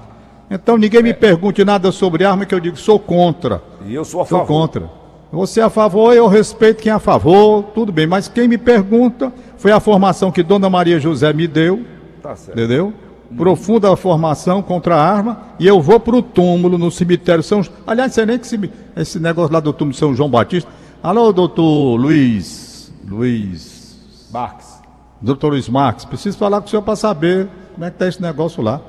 Então 0.51 0.79
ninguém 0.79 1.01
é. 1.01 1.03
me 1.03 1.15
pergunte 1.15 1.65
nada 1.65 1.91
sobre 1.91 2.25
arma 2.25 2.47
que 2.47 2.55
eu 2.55 2.61
digo 2.61 2.77
sou 2.77 2.99
contra. 2.99 3.63
E 3.85 3.95
eu 3.95 4.05
sou 4.05 4.21
a 4.21 4.25
favor. 4.25 4.47
Sou 4.47 4.57
contra. 4.57 4.91
Você 5.33 5.61
é 5.61 5.65
a 5.65 5.71
favor, 5.71 6.15
eu 6.15 6.29
respeito 6.29 6.81
quem 6.81 6.93
é 6.93 6.95
a 6.95 7.01
favor, 7.01 7.65
tudo 7.75 7.91
bem. 7.91 8.07
Mas 8.07 8.29
quem 8.29 8.47
me 8.47 8.57
pergunta 8.57 9.33
foi 9.57 9.73
a 9.73 9.81
formação 9.81 10.31
que 10.31 10.45
Dona 10.45 10.71
Maria 10.71 11.01
José 11.01 11.33
me 11.33 11.49
deu. 11.49 11.83
Tá 12.23 12.37
certo. 12.37 12.57
Entendeu? 12.57 12.95
Profunda 13.37 13.95
formação 13.97 14.63
contra 14.63 14.97
a 14.97 15.03
arma, 15.03 15.41
e 15.59 15.67
eu 15.67 15.81
vou 15.81 15.99
para 15.99 16.17
o 16.17 16.23
túmulo 16.23 16.79
no 16.79 16.91
cemitério 16.91 17.43
São 17.43 17.63
Aliás, 17.87 18.13
sei 18.13 18.27
nem 18.27 18.39
que 18.39 18.47
esse, 18.47 18.71
esse 18.97 19.19
negócio 19.19 19.53
lá 19.53 19.61
do 19.61 19.73
túmulo 19.73 19.97
São 19.97 20.15
João 20.15 20.29
Batista. 20.29 20.71
Alô, 21.03 21.33
doutor 21.33 21.97
Luiz. 21.97 22.93
Luiz. 23.07 24.29
Marques. 24.33 24.75
Doutor 25.21 25.49
Luiz 25.51 25.69
Marques, 25.69 26.05
preciso 26.05 26.37
falar 26.37 26.61
com 26.61 26.67
o 26.67 26.71
senhor 26.71 26.83
para 26.83 26.97
saber 26.97 27.49
como 27.73 27.85
é 27.85 27.91
que 27.91 27.97
está 27.97 28.09
esse 28.09 28.21
negócio 28.21 28.63
lá. 28.63 28.81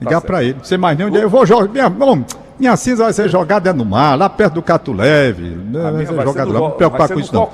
Ligar 0.00 0.20
tá 0.20 0.26
para 0.26 0.42
ele. 0.42 0.56
Você 0.62 0.76
mais 0.76 0.96
nem 0.96 1.06
onde 1.06 1.18
eu 1.18 1.28
vou 1.28 1.44
jogar. 1.44 1.68
Minha, 1.68 1.88
bom, 1.88 2.24
minha 2.58 2.76
cinza 2.76 3.04
vai 3.04 3.12
ser 3.12 3.28
jogada 3.28 3.72
no 3.72 3.84
mar, 3.84 4.18
lá 4.18 4.28
perto 4.28 4.54
do 4.54 4.62
Catuleve. 4.62 5.42
Né, 5.42 5.90
vai 5.90 6.06
ser 6.06 6.22
jogada 6.22 6.52
lá. 6.52 6.60
Não 6.60 6.68
me 6.68 6.74
preocupar 6.74 7.08
com 7.08 7.20
isso, 7.20 7.34
não. 7.34 7.48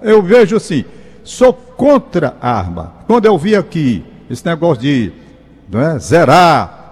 Eu 0.00 0.22
vejo 0.22 0.56
assim, 0.56 0.84
sou 1.22 1.52
contra 1.52 2.36
a 2.40 2.50
arma. 2.50 2.92
Quando 3.06 3.26
eu 3.26 3.36
vi 3.36 3.54
aqui 3.54 4.04
esse 4.28 4.44
negócio 4.44 4.82
de 4.82 5.12
é? 5.80 5.98
zerar 5.98 6.82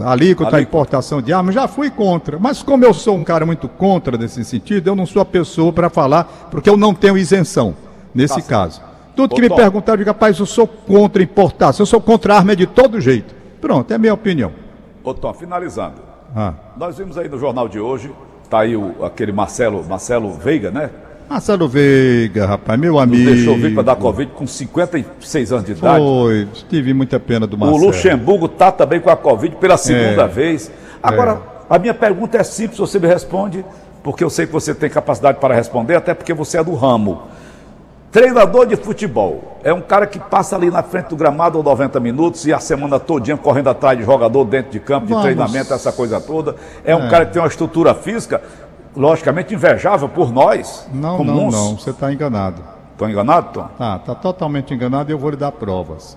a 0.00 0.12
alíquota, 0.12 0.56
a 0.56 0.60
importação 0.60 1.20
de 1.20 1.32
armas, 1.32 1.54
já 1.54 1.66
fui 1.66 1.90
contra. 1.90 2.38
Mas 2.38 2.62
como 2.62 2.84
eu 2.84 2.92
sou 2.92 3.16
um 3.16 3.24
cara 3.24 3.44
muito 3.46 3.68
contra 3.68 4.16
nesse 4.16 4.44
sentido, 4.44 4.88
eu 4.88 4.94
não 4.94 5.06
sou 5.06 5.22
a 5.22 5.24
pessoa 5.24 5.72
para 5.72 5.88
falar, 5.88 6.48
porque 6.50 6.68
eu 6.68 6.76
não 6.76 6.94
tenho 6.94 7.16
isenção 7.16 7.74
nesse 8.14 8.40
tá 8.42 8.48
caso. 8.48 8.82
Tudo 9.16 9.34
que 9.34 9.40
me 9.40 9.48
perguntaram, 9.48 9.94
eu 9.94 9.98
digo, 9.98 10.10
rapaz, 10.10 10.38
eu 10.38 10.46
sou 10.46 10.66
contra 10.66 11.22
importação, 11.22 11.82
eu 11.82 11.86
sou 11.86 12.00
contra 12.00 12.36
arma 12.36 12.56
de 12.56 12.66
todo 12.66 13.00
jeito. 13.00 13.34
Pronto, 13.60 13.90
é 13.90 13.94
a 13.94 13.98
minha 13.98 14.14
opinião. 14.14 14.52
Ô 15.04 15.12
Tom, 15.12 15.32
finalizando. 15.34 15.96
Ah. 16.34 16.54
Nós 16.76 16.96
vimos 16.96 17.18
aí 17.18 17.28
no 17.28 17.38
jornal 17.38 17.68
de 17.68 17.78
hoje, 17.78 18.10
tá 18.48 18.60
aí 18.60 18.76
o, 18.76 19.04
aquele 19.04 19.32
Marcelo, 19.32 19.84
Marcelo 19.84 20.32
Veiga, 20.32 20.70
né? 20.70 20.90
Marcelo 21.32 21.66
Veiga, 21.66 22.44
rapaz, 22.44 22.78
meu 22.78 22.98
amigo. 22.98 23.24
Nos 23.24 23.36
deixou 23.36 23.56
vir 23.56 23.72
para 23.72 23.82
dar 23.82 23.96
Covid 23.96 24.32
com 24.32 24.46
56 24.46 25.52
anos 25.52 25.64
de 25.64 25.72
idade. 25.72 26.04
Foi, 26.04 26.46
tive 26.68 26.92
muita 26.92 27.18
pena 27.18 27.46
do 27.46 27.56
Marcelo. 27.56 27.82
O 27.82 27.86
Luxemburgo 27.86 28.44
está 28.44 28.70
também 28.70 29.00
com 29.00 29.08
a 29.08 29.16
Covid 29.16 29.56
pela 29.56 29.78
segunda 29.78 30.24
é, 30.24 30.28
vez. 30.28 30.70
Agora, 31.02 31.40
é. 31.70 31.74
a 31.74 31.78
minha 31.78 31.94
pergunta 31.94 32.36
é 32.36 32.42
simples, 32.42 32.78
você 32.78 32.98
me 32.98 33.06
responde, 33.06 33.64
porque 34.02 34.22
eu 34.22 34.28
sei 34.28 34.44
que 34.44 34.52
você 34.52 34.74
tem 34.74 34.90
capacidade 34.90 35.38
para 35.40 35.54
responder, 35.54 35.96
até 35.96 36.12
porque 36.12 36.34
você 36.34 36.58
é 36.58 36.64
do 36.64 36.74
ramo. 36.74 37.22
Treinador 38.10 38.66
de 38.66 38.76
futebol 38.76 39.58
é 39.64 39.72
um 39.72 39.80
cara 39.80 40.06
que 40.06 40.18
passa 40.18 40.54
ali 40.54 40.70
na 40.70 40.82
frente 40.82 41.06
do 41.06 41.16
gramado 41.16 41.62
90 41.62 41.98
minutos 41.98 42.46
e 42.46 42.52
a 42.52 42.58
semana 42.58 43.00
todinha 43.00 43.38
correndo 43.38 43.70
atrás 43.70 43.96
de 43.96 44.04
jogador 44.04 44.44
dentro 44.44 44.70
de 44.70 44.80
campo, 44.80 45.06
de 45.06 45.12
Vamos. 45.14 45.24
treinamento, 45.24 45.72
essa 45.72 45.90
coisa 45.90 46.20
toda. 46.20 46.56
É 46.84 46.94
um 46.94 47.06
é. 47.06 47.08
cara 47.08 47.24
que 47.24 47.32
tem 47.32 47.40
uma 47.40 47.48
estrutura 47.48 47.94
física 47.94 48.42
logicamente 48.96 49.54
invejável 49.54 50.08
por 50.08 50.32
nós. 50.32 50.88
Não, 50.92 51.16
comuns. 51.16 51.52
não, 51.52 51.64
não, 51.64 51.78
você 51.78 51.90
está 51.90 52.12
enganado. 52.12 52.62
Estou 52.92 53.08
enganado, 53.08 53.52
Tom? 53.52 53.68
Tá, 53.78 53.96
está 53.96 54.14
totalmente 54.14 54.72
enganado 54.72 55.10
e 55.10 55.12
eu 55.12 55.18
vou 55.18 55.30
lhe 55.30 55.36
dar 55.36 55.52
provas. 55.52 56.16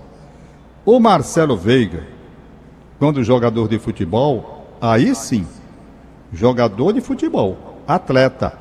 O 0.84 1.00
Marcelo 1.00 1.56
Veiga, 1.56 2.04
quando 2.98 3.24
jogador 3.24 3.68
de 3.68 3.78
futebol, 3.78 4.66
aí 4.80 5.14
sim, 5.14 5.46
jogador 6.32 6.92
de 6.92 7.00
futebol, 7.00 7.56
atleta, 7.88 8.52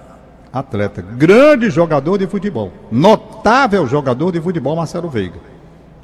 atleta, 0.52 1.02
grande 1.02 1.70
jogador 1.70 2.18
de 2.18 2.26
futebol, 2.26 2.72
notável 2.92 3.86
jogador 3.86 4.32
de 4.32 4.42
futebol, 4.42 4.76
Marcelo 4.76 5.10
Veiga. 5.10 5.40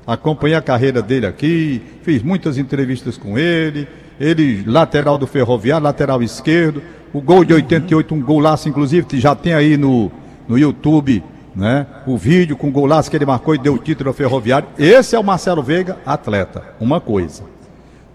Acompanhei 0.06 0.56
a 0.56 0.62
carreira 0.62 1.02
dele 1.02 1.26
aqui, 1.26 1.82
fiz 2.04 2.22
muitas 2.22 2.58
entrevistas 2.58 3.18
com 3.18 3.38
ele, 3.38 3.88
ele 4.22 4.64
lateral 4.68 5.18
do 5.18 5.26
Ferroviário, 5.26 5.84
lateral 5.84 6.22
esquerdo, 6.22 6.82
o 7.12 7.20
gol 7.20 7.44
de 7.44 7.54
88, 7.54 8.14
um 8.14 8.22
golaço, 8.22 8.70
inclusive, 8.70 9.06
que 9.08 9.20
já 9.20 9.34
tem 9.34 9.54
aí 9.54 9.76
no, 9.76 10.12
no 10.48 10.58
YouTube, 10.58 11.24
né? 11.56 11.88
O 12.06 12.16
vídeo 12.18 12.56
com 12.56 12.70
o 12.70 12.72
golaço 12.72 13.10
que 13.10 13.18
ele 13.18 13.26
marcou 13.26 13.56
e 13.56 13.58
deu 13.58 13.74
o 13.74 13.80
título 13.80 14.10
ao 14.10 14.14
Ferroviário. 14.14 14.68
Esse 14.78 15.16
é 15.16 15.20
o 15.20 15.24
Marcelo 15.24 15.64
Veiga, 15.64 15.98
atleta. 16.06 16.64
Uma 16.80 17.02
coisa. 17.02 17.44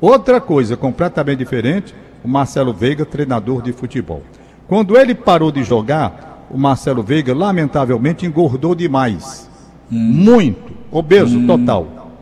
Outra 0.00 0.40
coisa 0.40 0.76
completamente 0.76 1.38
diferente, 1.38 1.94
o 2.24 2.28
Marcelo 2.28 2.72
Veiga, 2.72 3.04
treinador 3.04 3.60
de 3.60 3.72
futebol. 3.72 4.22
Quando 4.68 4.96
ele 4.96 5.14
parou 5.14 5.50
de 5.50 5.64
jogar, 5.64 6.46
o 6.50 6.56
Marcelo 6.56 7.02
Veiga, 7.02 7.34
lamentavelmente, 7.34 8.24
engordou 8.24 8.74
demais. 8.74 9.50
Hum. 9.90 9.96
Muito. 9.98 10.72
Obeso 10.90 11.38
hum. 11.38 11.46
total. 11.46 12.12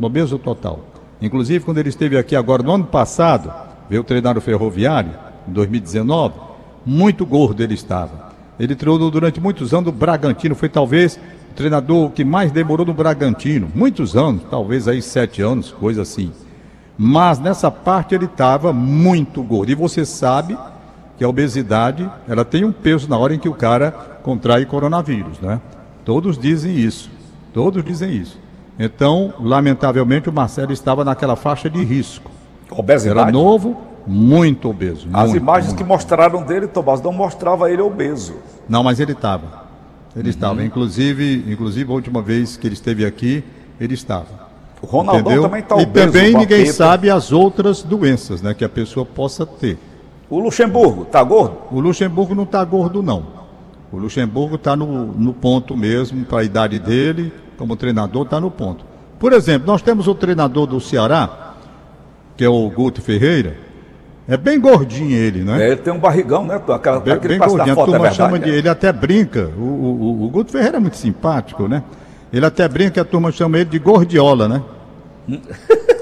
Obeso 0.00 0.38
total. 0.38 0.93
Inclusive, 1.24 1.64
quando 1.64 1.78
ele 1.78 1.88
esteve 1.88 2.18
aqui 2.18 2.36
agora 2.36 2.62
no 2.62 2.72
ano 2.72 2.84
passado, 2.84 3.50
veio 3.88 4.04
treinar 4.04 4.36
o 4.36 4.42
Ferroviário, 4.42 5.10
em 5.48 5.52
2019, 5.52 6.34
muito 6.84 7.24
gordo 7.24 7.62
ele 7.62 7.72
estava. 7.72 8.32
Ele 8.60 8.76
treinou 8.76 9.10
durante 9.10 9.40
muitos 9.40 9.72
anos 9.72 9.88
o 9.88 9.92
Bragantino, 9.92 10.54
foi 10.54 10.68
talvez 10.68 11.18
o 11.50 11.54
treinador 11.54 12.10
que 12.10 12.24
mais 12.24 12.52
demorou 12.52 12.84
no 12.84 12.92
Bragantino, 12.92 13.70
muitos 13.74 14.14
anos, 14.14 14.42
talvez 14.50 14.86
aí 14.86 15.00
sete 15.00 15.40
anos, 15.40 15.70
coisa 15.72 16.02
assim. 16.02 16.30
Mas 16.96 17.38
nessa 17.38 17.70
parte 17.70 18.14
ele 18.14 18.26
estava 18.26 18.70
muito 18.70 19.42
gordo. 19.42 19.72
E 19.72 19.74
você 19.74 20.04
sabe 20.04 20.58
que 21.16 21.24
a 21.24 21.28
obesidade, 21.28 22.08
ela 22.28 22.44
tem 22.44 22.66
um 22.66 22.72
peso 22.72 23.08
na 23.08 23.16
hora 23.16 23.34
em 23.34 23.38
que 23.38 23.48
o 23.48 23.54
cara 23.54 23.90
contrai 24.22 24.66
coronavírus, 24.66 25.40
né? 25.40 25.58
Todos 26.04 26.36
dizem 26.36 26.76
isso. 26.76 27.10
Todos 27.54 27.82
dizem 27.82 28.12
isso. 28.12 28.43
Então, 28.78 29.32
lamentavelmente, 29.40 30.28
o 30.28 30.32
Marcelo 30.32 30.72
estava 30.72 31.04
naquela 31.04 31.36
faixa 31.36 31.70
de 31.70 31.82
risco. 31.84 32.30
Obesidade? 32.70 33.20
Era 33.20 33.30
novo, 33.30 33.76
muito 34.06 34.68
obeso. 34.68 35.08
As 35.12 35.30
muito, 35.30 35.36
imagens 35.36 35.68
muito. 35.68 35.78
que 35.78 35.84
mostraram 35.84 36.42
dele, 36.42 36.66
Tomás, 36.66 37.00
não 37.00 37.12
mostrava 37.12 37.70
ele 37.70 37.82
obeso. 37.82 38.34
Não, 38.68 38.82
mas 38.82 38.98
ele 38.98 39.12
estava. 39.12 39.64
Ele 40.14 40.24
uhum. 40.24 40.30
estava. 40.30 40.64
Inclusive, 40.64 41.44
inclusive, 41.48 41.90
a 41.90 41.94
última 41.94 42.20
vez 42.20 42.56
que 42.56 42.66
ele 42.66 42.74
esteve 42.74 43.04
aqui, 43.04 43.44
ele 43.80 43.94
estava. 43.94 44.44
O 44.82 44.86
Ronaldão 44.86 45.20
Entendeu? 45.20 45.42
também 45.42 45.60
está 45.60 45.74
obeso. 45.76 45.90
E 45.90 45.92
também 45.92 46.34
ninguém 46.34 46.66
sabe 46.66 47.10
as 47.10 47.32
outras 47.32 47.82
doenças 47.82 48.42
né, 48.42 48.52
que 48.54 48.64
a 48.64 48.68
pessoa 48.68 49.06
possa 49.06 49.46
ter. 49.46 49.78
O 50.28 50.38
Luxemburgo 50.38 51.02
está 51.02 51.22
gordo? 51.22 51.58
O 51.70 51.80
Luxemburgo 51.80 52.34
não 52.34 52.44
está 52.44 52.64
gordo, 52.64 53.02
não. 53.02 53.43
O 53.94 53.98
Luxemburgo 53.98 54.56
está 54.56 54.74
no, 54.74 55.06
no 55.06 55.32
ponto 55.32 55.76
mesmo, 55.76 56.24
para 56.24 56.40
a 56.40 56.44
idade 56.44 56.78
dele, 56.78 57.32
como 57.56 57.76
treinador, 57.76 58.24
está 58.24 58.40
no 58.40 58.50
ponto. 58.50 58.84
Por 59.18 59.32
exemplo, 59.32 59.66
nós 59.66 59.82
temos 59.82 60.08
o 60.08 60.14
treinador 60.14 60.66
do 60.66 60.80
Ceará, 60.80 61.54
que 62.36 62.44
é 62.44 62.48
o 62.48 62.68
Guto 62.70 63.00
Ferreira, 63.00 63.56
é 64.26 64.36
bem 64.36 64.58
gordinho 64.58 65.14
ele, 65.16 65.44
né? 65.44 65.62
É, 65.62 65.66
ele 65.72 65.76
tem 65.76 65.92
um 65.92 65.98
barrigão, 65.98 66.44
né? 66.46 66.54
Aquela, 66.54 66.98
bem, 66.98 67.18
bem 67.18 67.38
gordinho. 67.38 67.80
A 67.80 67.84
turma 67.84 68.08
é 68.08 68.10
chama 68.10 68.38
de. 68.38 68.48
Ele 68.48 68.68
até 68.68 68.90
brinca. 68.90 69.50
O, 69.56 69.62
o, 69.62 70.24
o, 70.24 70.30
Guto 70.30 70.50
Ferreira 70.50 70.78
é 70.78 70.80
muito 70.80 70.96
simpático, 70.96 71.68
né? 71.68 71.82
Ele 72.32 72.44
até 72.44 72.66
brinca 72.66 72.92
que 72.92 73.00
a 73.00 73.04
turma 73.04 73.30
chama 73.30 73.58
ele 73.58 73.68
de 73.68 73.78
Gordiola, 73.78 74.48
né? 74.48 74.62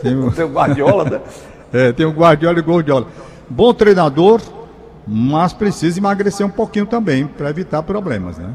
tem, 0.03 0.31
tem 0.35 0.45
um 0.45 0.53
Guardiola, 0.53 1.05
né? 1.05 1.21
é, 1.73 1.93
tem 1.93 2.07
um 2.07 2.13
Guardiola 2.13 2.59
e 2.59 2.63
Gordiola. 2.63 3.07
Bom 3.51 3.75
treinador, 3.75 4.41
mas 5.07 5.53
precisa 5.53 5.99
emagrecer 5.99 6.47
um 6.47 6.51
pouquinho 6.51 6.87
também 6.87 7.27
para 7.27 7.51
evitar 7.51 7.83
problemas, 7.83 8.39
né? 8.39 8.51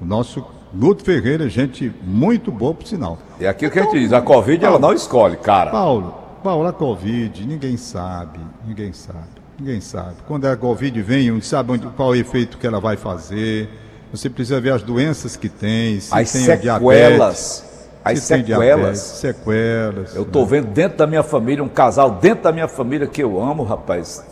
O 0.00 0.04
nosso 0.04 0.44
Guto 0.74 1.04
Ferreira, 1.04 1.48
gente 1.48 1.92
muito 2.02 2.50
boa, 2.50 2.74
por 2.74 2.86
sinal. 2.86 3.18
É 3.40 3.46
aquilo 3.46 3.70
que 3.70 3.78
a 3.78 3.82
gente 3.84 3.98
diz, 3.98 4.12
a 4.12 4.20
Covid 4.20 4.64
ela 4.64 4.78
não 4.78 4.92
escolhe, 4.92 5.36
cara. 5.36 5.70
Paulo, 5.70 6.14
Paulo, 6.42 6.66
a 6.66 6.72
Covid, 6.72 7.46
ninguém 7.46 7.76
sabe, 7.76 8.40
ninguém 8.66 8.92
sabe, 8.92 9.28
ninguém 9.58 9.80
sabe. 9.80 10.16
Quando 10.26 10.46
a 10.46 10.56
Covid 10.56 11.00
vem, 11.02 11.30
não 11.30 11.40
sabe 11.40 11.72
onde, 11.72 11.86
qual 11.88 12.12
é 12.14 12.18
o 12.18 12.20
efeito 12.20 12.58
que 12.58 12.66
ela 12.66 12.80
vai 12.80 12.96
fazer. 12.96 13.68
Você 14.10 14.28
precisa 14.30 14.60
ver 14.60 14.72
as 14.72 14.82
doenças 14.82 15.36
que 15.36 15.48
tem, 15.48 15.98
se 16.00 16.12
As 16.14 16.30
tem 16.32 16.42
sequelas. 16.42 16.62
diabetes, 16.80 17.64
As 18.04 18.18
se 18.18 18.26
sequelas. 18.26 18.66
diabetes, 18.66 19.00
sequelas. 19.00 20.14
Eu 20.16 20.24
tô 20.24 20.44
vendo 20.44 20.66
dentro 20.68 20.98
da 20.98 21.06
minha 21.06 21.22
família, 21.22 21.62
um 21.64 21.68
casal 21.68 22.10
dentro 22.10 22.44
da 22.44 22.52
minha 22.52 22.68
família 22.68 23.06
que 23.06 23.22
eu 23.22 23.40
amo, 23.42 23.62
rapaz. 23.64 24.24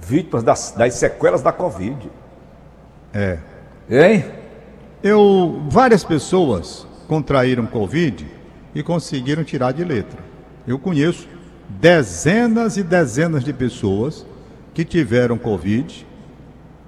Vítimas 0.00 0.42
das, 0.42 0.72
das 0.72 0.94
sequelas 0.94 1.42
da 1.42 1.52
Covid. 1.52 2.10
É. 3.12 3.38
Hein? 3.90 4.24
Eu, 5.02 5.62
várias 5.68 6.04
pessoas 6.04 6.86
contraíram 7.06 7.66
Covid 7.66 8.26
e 8.74 8.82
conseguiram 8.82 9.44
tirar 9.44 9.72
de 9.72 9.84
letra. 9.84 10.18
Eu 10.66 10.78
conheço 10.78 11.28
dezenas 11.68 12.76
e 12.76 12.82
dezenas 12.82 13.44
de 13.44 13.52
pessoas 13.52 14.26
que 14.74 14.84
tiveram 14.84 15.38
Covid 15.38 16.06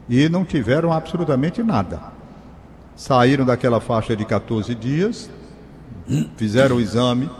e 0.08 0.28
não 0.28 0.44
tiveram 0.44 0.92
absolutamente 0.92 1.62
nada. 1.62 2.00
Saíram 2.96 3.44
daquela 3.44 3.80
faixa 3.80 4.16
de 4.16 4.24
14 4.24 4.74
dias, 4.74 5.30
fizeram 6.36 6.76
o 6.76 6.80
exame, 6.80 7.30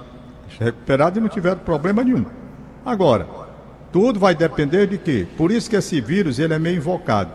recuperados 0.58 1.18
e 1.18 1.20
não 1.20 1.28
tiveram 1.28 1.58
problema 1.58 2.04
nenhum. 2.04 2.24
Agora, 2.84 3.26
tudo 3.92 4.20
vai 4.20 4.34
depender 4.34 4.86
de 4.86 4.98
quê? 4.98 5.26
Por 5.36 5.50
isso 5.50 5.68
que 5.68 5.76
esse 5.76 6.00
vírus 6.00 6.38
ele 6.38 6.54
é 6.54 6.58
meio 6.58 6.76
invocado. 6.76 7.30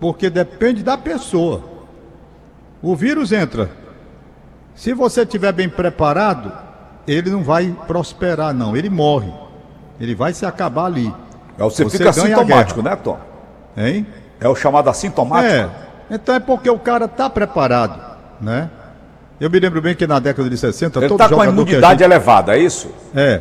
Porque 0.00 0.28
depende 0.30 0.82
da 0.82 0.96
pessoa. 0.96 1.62
O 2.82 2.96
vírus 2.96 3.32
entra. 3.32 3.70
Se 4.74 4.92
você 4.92 5.22
estiver 5.22 5.52
bem 5.52 5.68
preparado, 5.68 6.52
ele 7.06 7.30
não 7.30 7.42
vai 7.42 7.74
prosperar, 7.86 8.52
não. 8.54 8.76
Ele 8.76 8.90
morre. 8.90 9.32
Ele 10.00 10.14
vai 10.14 10.32
se 10.32 10.44
acabar 10.44 10.86
ali. 10.86 11.14
É, 11.58 11.62
Você, 11.62 11.84
Você 11.84 11.98
fica 11.98 12.10
a 12.10 12.12
sintomático, 12.12 12.82
né, 12.82 12.96
Tom? 12.96 13.18
Hein? 13.76 14.06
É 14.40 14.48
o 14.48 14.56
chamado 14.56 14.88
assintomático? 14.90 15.54
É. 15.54 15.70
Então 16.10 16.34
é 16.34 16.40
porque 16.40 16.68
o 16.68 16.78
cara 16.78 17.04
está 17.04 17.30
preparado, 17.30 18.00
né? 18.40 18.68
Eu 19.40 19.50
me 19.50 19.58
lembro 19.58 19.80
bem 19.80 19.94
que 19.94 20.06
na 20.06 20.18
década 20.18 20.48
de 20.48 20.56
60, 20.56 20.98
Ele 20.98 21.06
está 21.06 21.28
com 21.28 21.34
a 21.40 21.44
jogador 21.46 21.64
que 21.64 21.70
imunidade 21.70 22.04
elevada, 22.04 22.56
é 22.56 22.60
isso? 22.60 22.90
É. 23.14 23.40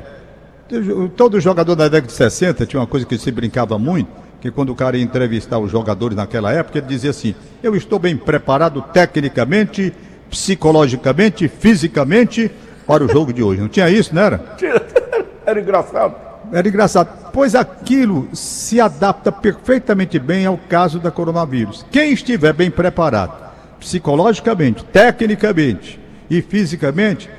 Todo 1.16 1.40
jogador 1.40 1.76
da 1.76 1.86
década 1.86 2.08
de 2.08 2.14
60 2.14 2.66
tinha 2.66 2.80
uma 2.80 2.88
coisa 2.88 3.06
que 3.06 3.18
se 3.18 3.32
brincava 3.32 3.78
muito, 3.78 4.10
que 4.40 4.50
quando 4.50 4.70
o 4.70 4.76
cara 4.76 4.98
ia 4.98 5.04
entrevistar 5.04 5.60
os 5.60 5.70
jogadores 5.72 6.16
naquela 6.16 6.52
época, 6.52 6.78
ele 6.78 6.88
dizia 6.88 7.10
assim: 7.10 7.36
Eu 7.62 7.76
estou 7.76 8.00
bem 8.00 8.16
preparado 8.16 8.82
tecnicamente, 8.82 9.94
psicologicamente, 10.30 11.48
fisicamente 11.48 12.50
para 12.88 13.04
o 13.04 13.10
jogo 13.10 13.34
de 13.34 13.44
hoje. 13.44 13.62
Não 13.62 13.68
tinha 13.68 13.90
isso, 13.90 14.16
não 14.16 14.22
era? 14.22 14.58
Era 15.46 15.60
engraçado. 15.60 16.16
Era 16.52 16.68
engraçado. 16.68 17.32
Pois 17.34 17.56
aquilo 17.56 18.30
se 18.34 18.80
adapta 18.80 19.32
perfeitamente 19.32 20.20
bem 20.20 20.46
ao 20.46 20.58
caso 20.58 21.00
da 21.00 21.12
coronavírus. 21.12 21.86
Quem 21.92 22.14
estiver 22.14 22.54
bem 22.54 22.70
preparado, 22.70 23.34
psicologicamente, 23.80 24.84
tecnicamente 24.86 26.00
e 26.30 26.42
fisicamente, 26.42 27.30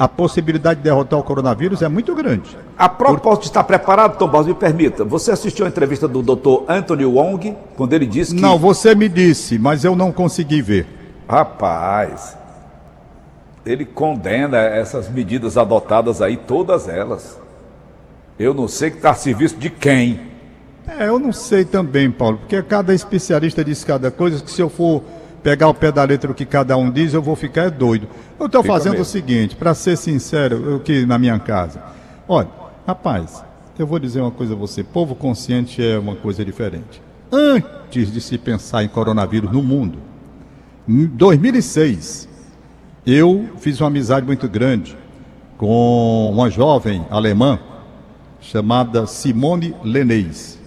a 0.00 0.08
possibilidade 0.08 0.78
de 0.80 0.84
derrotar 0.84 1.18
o 1.18 1.22
coronavírus 1.22 1.82
é 1.82 1.88
muito 1.88 2.14
grande. 2.14 2.56
A 2.78 2.88
propósito 2.88 3.42
de 3.42 3.48
estar 3.48 3.64
preparado, 3.64 4.16
Tom 4.16 4.28
Barros, 4.28 4.46
me 4.46 4.54
permita, 4.54 5.04
você 5.04 5.30
assistiu 5.30 5.66
a 5.66 5.68
entrevista 5.68 6.08
do 6.08 6.22
Dr. 6.22 6.64
Anthony 6.72 7.04
Wong, 7.04 7.54
quando 7.76 7.92
ele 7.92 8.06
disse 8.06 8.34
que... 8.34 8.40
Não, 8.40 8.58
você 8.58 8.94
me 8.94 9.10
disse, 9.10 9.58
mas 9.58 9.84
eu 9.84 9.94
não 9.94 10.10
consegui 10.10 10.62
ver. 10.62 10.86
Rapaz, 11.28 12.34
ele 13.66 13.84
condena 13.84 14.56
essas 14.56 15.10
medidas 15.10 15.58
adotadas 15.58 16.22
aí, 16.22 16.38
todas 16.38 16.88
elas. 16.88 17.38
Eu 18.38 18.54
não 18.54 18.68
sei 18.68 18.90
que 18.90 18.96
está 18.96 19.10
a 19.10 19.14
serviço 19.14 19.56
de 19.56 19.68
quem. 19.68 20.18
É, 20.88 21.08
eu 21.08 21.18
não 21.18 21.30
sei 21.30 21.62
também, 21.62 22.10
Paulo, 22.10 22.38
porque 22.38 22.62
cada 22.62 22.94
especialista 22.94 23.62
diz 23.62 23.84
cada 23.84 24.10
coisa 24.10 24.42
que 24.42 24.50
se 24.50 24.62
eu 24.62 24.70
for 24.70 25.02
pegar 25.42 25.68
o 25.68 25.74
pé 25.74 25.90
da 25.90 26.04
letra 26.04 26.30
o 26.30 26.34
que 26.34 26.44
cada 26.44 26.76
um 26.76 26.90
diz, 26.90 27.14
eu 27.14 27.22
vou 27.22 27.36
ficar 27.36 27.62
é 27.62 27.70
doido. 27.70 28.08
Eu 28.38 28.46
estou 28.46 28.62
fazendo 28.62 28.92
mesmo. 28.92 29.02
o 29.02 29.06
seguinte, 29.06 29.56
para 29.56 29.74
ser 29.74 29.96
sincero, 29.96 30.62
eu 30.64 30.76
aqui 30.76 31.06
na 31.06 31.18
minha 31.18 31.38
casa. 31.38 31.82
Olha, 32.28 32.48
rapaz, 32.86 33.42
eu 33.78 33.86
vou 33.86 33.98
dizer 33.98 34.20
uma 34.20 34.30
coisa 34.30 34.54
a 34.54 34.56
você, 34.56 34.82
povo 34.82 35.14
consciente 35.14 35.82
é 35.82 35.98
uma 35.98 36.14
coisa 36.14 36.44
diferente. 36.44 37.02
Antes 37.32 38.12
de 38.12 38.20
se 38.20 38.36
pensar 38.36 38.84
em 38.84 38.88
coronavírus 38.88 39.50
no 39.50 39.62
mundo, 39.62 39.98
em 40.88 41.06
2006, 41.06 42.28
eu 43.06 43.48
fiz 43.58 43.80
uma 43.80 43.86
amizade 43.86 44.26
muito 44.26 44.48
grande 44.48 44.96
com 45.56 46.30
uma 46.32 46.50
jovem 46.50 47.06
alemã 47.10 47.58
chamada 48.40 49.06
Simone 49.06 49.74
Lenez. 49.84 50.58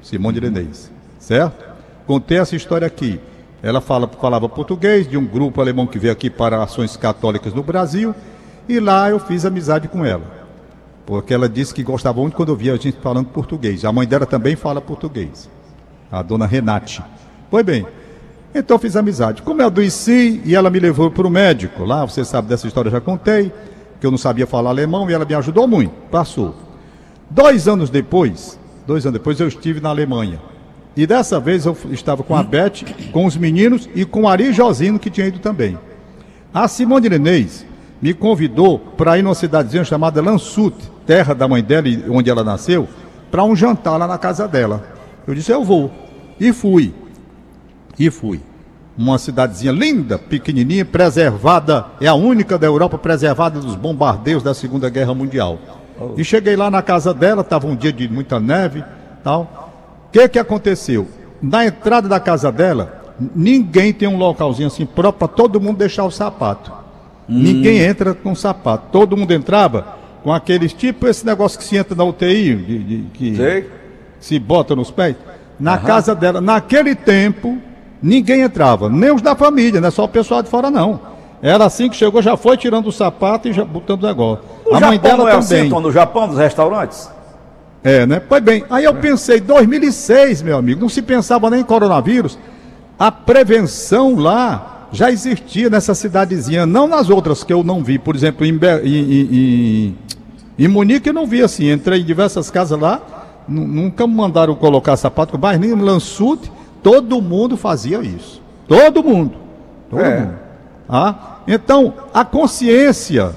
Simone 0.00 0.40
Lenez, 0.40 0.90
certo? 1.18 1.64
Contei 2.06 2.38
essa 2.38 2.54
história 2.54 2.86
aqui. 2.86 3.20
Ela 3.62 3.80
fala, 3.80 4.08
falava 4.08 4.48
português 4.48 5.08
de 5.08 5.16
um 5.16 5.24
grupo 5.24 5.60
alemão 5.60 5.86
que 5.86 5.98
veio 5.98 6.12
aqui 6.12 6.28
para 6.28 6.62
ações 6.62 6.96
católicas 6.96 7.54
no 7.54 7.62
Brasil 7.62 8.12
e 8.68 8.80
lá 8.80 9.08
eu 9.08 9.20
fiz 9.20 9.44
amizade 9.44 9.86
com 9.86 10.04
ela. 10.04 10.24
Porque 11.06 11.32
ela 11.32 11.48
disse 11.48 11.72
que 11.72 11.82
gostava 11.82 12.20
muito 12.20 12.34
quando 12.34 12.56
via 12.56 12.72
a 12.72 12.76
gente 12.76 12.98
falando 13.00 13.26
português. 13.26 13.84
A 13.84 13.92
mãe 13.92 14.06
dela 14.06 14.26
também 14.26 14.56
fala 14.56 14.80
português. 14.80 15.48
A 16.10 16.22
dona 16.22 16.46
Renate. 16.46 17.02
Pois 17.50 17.64
bem, 17.64 17.86
então 18.52 18.78
fiz 18.78 18.96
amizade. 18.96 19.42
Como 19.42 19.62
eu 19.62 19.66
adoeci 19.66 20.42
e 20.44 20.54
ela 20.54 20.68
me 20.68 20.80
levou 20.80 21.10
para 21.10 21.26
o 21.26 21.30
médico, 21.30 21.84
lá 21.84 22.04
você 22.04 22.24
sabe 22.24 22.48
dessa 22.48 22.66
história, 22.66 22.88
eu 22.88 22.92
já 22.92 23.00
contei, 23.00 23.52
que 24.00 24.06
eu 24.06 24.10
não 24.10 24.18
sabia 24.18 24.46
falar 24.46 24.70
alemão 24.70 25.08
e 25.08 25.12
ela 25.12 25.24
me 25.24 25.34
ajudou 25.34 25.68
muito. 25.68 25.92
Passou. 26.10 26.54
Dois 27.30 27.68
anos 27.68 27.88
depois, 27.88 28.58
dois 28.86 29.06
anos 29.06 29.18
depois 29.18 29.38
eu 29.38 29.46
estive 29.46 29.80
na 29.80 29.88
Alemanha. 29.88 30.40
E 30.96 31.06
dessa 31.06 31.40
vez 31.40 31.64
eu 31.64 31.76
estava 31.90 32.22
com 32.22 32.36
a 32.36 32.42
Beth, 32.42 32.84
com 33.12 33.24
os 33.24 33.36
meninos 33.36 33.88
e 33.94 34.04
com 34.04 34.22
o 34.22 34.28
Ari 34.28 34.52
Josino, 34.52 34.98
que 34.98 35.10
tinha 35.10 35.26
ido 35.26 35.38
também. 35.38 35.78
A 36.52 36.68
Simone 36.68 37.08
Lenez 37.08 37.64
me 38.00 38.12
convidou 38.12 38.78
para 38.78 39.16
ir 39.16 39.22
numa 39.22 39.34
cidadezinha 39.34 39.84
chamada 39.84 40.20
Lansut, 40.20 40.76
terra 41.06 41.34
da 41.34 41.48
mãe 41.48 41.62
dela, 41.62 41.86
onde 42.10 42.28
ela 42.28 42.44
nasceu, 42.44 42.86
para 43.30 43.44
um 43.44 43.56
jantar 43.56 43.96
lá 43.96 44.06
na 44.06 44.18
casa 44.18 44.46
dela. 44.46 44.84
Eu 45.26 45.34
disse, 45.34 45.50
eu 45.50 45.64
vou. 45.64 45.90
E 46.38 46.52
fui. 46.52 46.92
E 47.98 48.10
fui. 48.10 48.40
Uma 48.98 49.18
cidadezinha 49.18 49.72
linda, 49.72 50.18
pequenininha, 50.18 50.84
preservada, 50.84 51.86
é 52.00 52.06
a 52.06 52.14
única 52.14 52.58
da 52.58 52.66
Europa 52.66 52.98
preservada 52.98 53.58
dos 53.58 53.74
bombardeios 53.74 54.42
da 54.42 54.52
Segunda 54.52 54.90
Guerra 54.90 55.14
Mundial. 55.14 55.58
E 56.16 56.24
cheguei 56.24 56.56
lá 56.56 56.70
na 56.70 56.82
casa 56.82 57.14
dela, 57.14 57.40
estava 57.40 57.66
um 57.66 57.76
dia 57.76 57.92
de 57.92 58.08
muita 58.08 58.38
neve, 58.38 58.84
tal. 59.24 59.71
O 60.12 60.18
que 60.20 60.28
que 60.28 60.38
aconteceu? 60.38 61.08
Na 61.40 61.64
entrada 61.64 62.06
da 62.06 62.20
casa 62.20 62.52
dela, 62.52 63.14
ninguém 63.34 63.92
tem 63.94 64.06
um 64.06 64.18
localzinho 64.18 64.68
assim 64.68 64.84
próprio 64.84 65.26
para 65.26 65.28
todo 65.28 65.58
mundo 65.60 65.78
deixar 65.78 66.04
o 66.04 66.10
sapato. 66.10 66.70
Ninguém 67.26 67.78
entra 67.78 68.12
com 68.12 68.34
sapato. 68.34 68.88
Todo 68.92 69.16
mundo 69.16 69.32
entrava 69.32 69.86
com 70.22 70.30
aqueles 70.32 70.72
tipo 70.74 71.06
esse 71.08 71.24
negócio 71.24 71.58
que 71.58 71.64
se 71.64 71.76
entra 71.76 71.94
na 71.96 72.04
UTI, 72.04 72.54
de, 72.56 72.78
de- 72.78 73.04
que 73.14 73.36
Sei. 73.36 73.70
se 74.20 74.38
bota 74.38 74.76
nos 74.76 74.90
pés. 74.90 75.16
Na 75.58 75.78
casa 75.78 76.14
dela, 76.14 76.40
naquele 76.42 76.94
tempo, 76.94 77.56
ninguém 78.02 78.42
entrava, 78.42 78.88
nem 78.90 79.12
os 79.14 79.22
da 79.22 79.34
família, 79.34 79.80
não 79.80 79.88
é 79.88 79.90
só 79.90 80.04
o 80.04 80.08
pessoal 80.08 80.42
de 80.42 80.50
fora, 80.50 80.70
não. 80.70 81.00
Era 81.40 81.64
assim 81.64 81.88
que 81.88 81.96
chegou, 81.96 82.20
já 82.20 82.36
foi 82.36 82.56
tirando 82.58 82.86
o 82.86 82.92
sapato 82.92 83.48
e 83.48 83.52
já 83.52 83.64
botando 83.64 84.02
o 84.04 84.06
negócio. 84.06 84.44
No 84.66 84.76
a 84.76 84.80
mãe 84.80 84.92
Japão 84.94 85.10
dela 85.10 85.16
não 85.18 85.28
é 85.28 85.32
também. 85.40 85.60
assim, 85.60 85.70
Tom, 85.70 85.80
no 85.80 85.90
Japão, 85.90 86.26
nos 86.26 86.36
restaurantes? 86.36 87.10
É, 87.84 88.06
né? 88.06 88.20
Pois 88.20 88.42
bem, 88.42 88.64
aí 88.70 88.84
eu 88.84 88.94
pensei, 88.94 89.40
2006, 89.40 90.42
meu 90.42 90.56
amigo, 90.56 90.80
não 90.80 90.88
se 90.88 91.02
pensava 91.02 91.50
nem 91.50 91.60
em 91.60 91.64
coronavírus. 91.64 92.38
A 92.98 93.10
prevenção 93.10 94.14
lá 94.16 94.86
já 94.92 95.10
existia 95.10 95.68
nessa 95.68 95.94
cidadezinha, 95.94 96.64
não 96.64 96.86
nas 96.86 97.10
outras 97.10 97.42
que 97.42 97.52
eu 97.52 97.64
não 97.64 97.82
vi. 97.82 97.98
Por 97.98 98.14
exemplo, 98.14 98.46
em, 98.46 98.52
em, 98.84 99.10
em, 99.34 99.98
em, 100.58 100.68
Munique 100.68 101.08
eu 101.08 101.12
não 101.14 101.26
vi 101.26 101.42
assim. 101.42 101.72
Entrei 101.72 102.00
em 102.00 102.04
diversas 102.04 102.50
casas 102.50 102.78
lá, 102.78 103.00
nu- 103.48 103.66
nunca 103.66 104.06
me 104.06 104.14
mandaram 104.14 104.54
colocar 104.54 104.96
sapato, 104.96 105.36
mas 105.40 105.58
nem 105.58 105.70
em 105.70 105.74
Lansute, 105.80 106.52
todo 106.82 107.20
mundo 107.20 107.56
fazia 107.56 108.00
isso. 108.00 108.40
Todo 108.68 109.02
mundo. 109.02 109.32
Todo 109.90 110.00
É. 110.00 110.20
mundo. 110.20 110.34
Ah? 110.88 111.38
Então, 111.48 111.94
a 112.14 112.24
consciência 112.24 113.32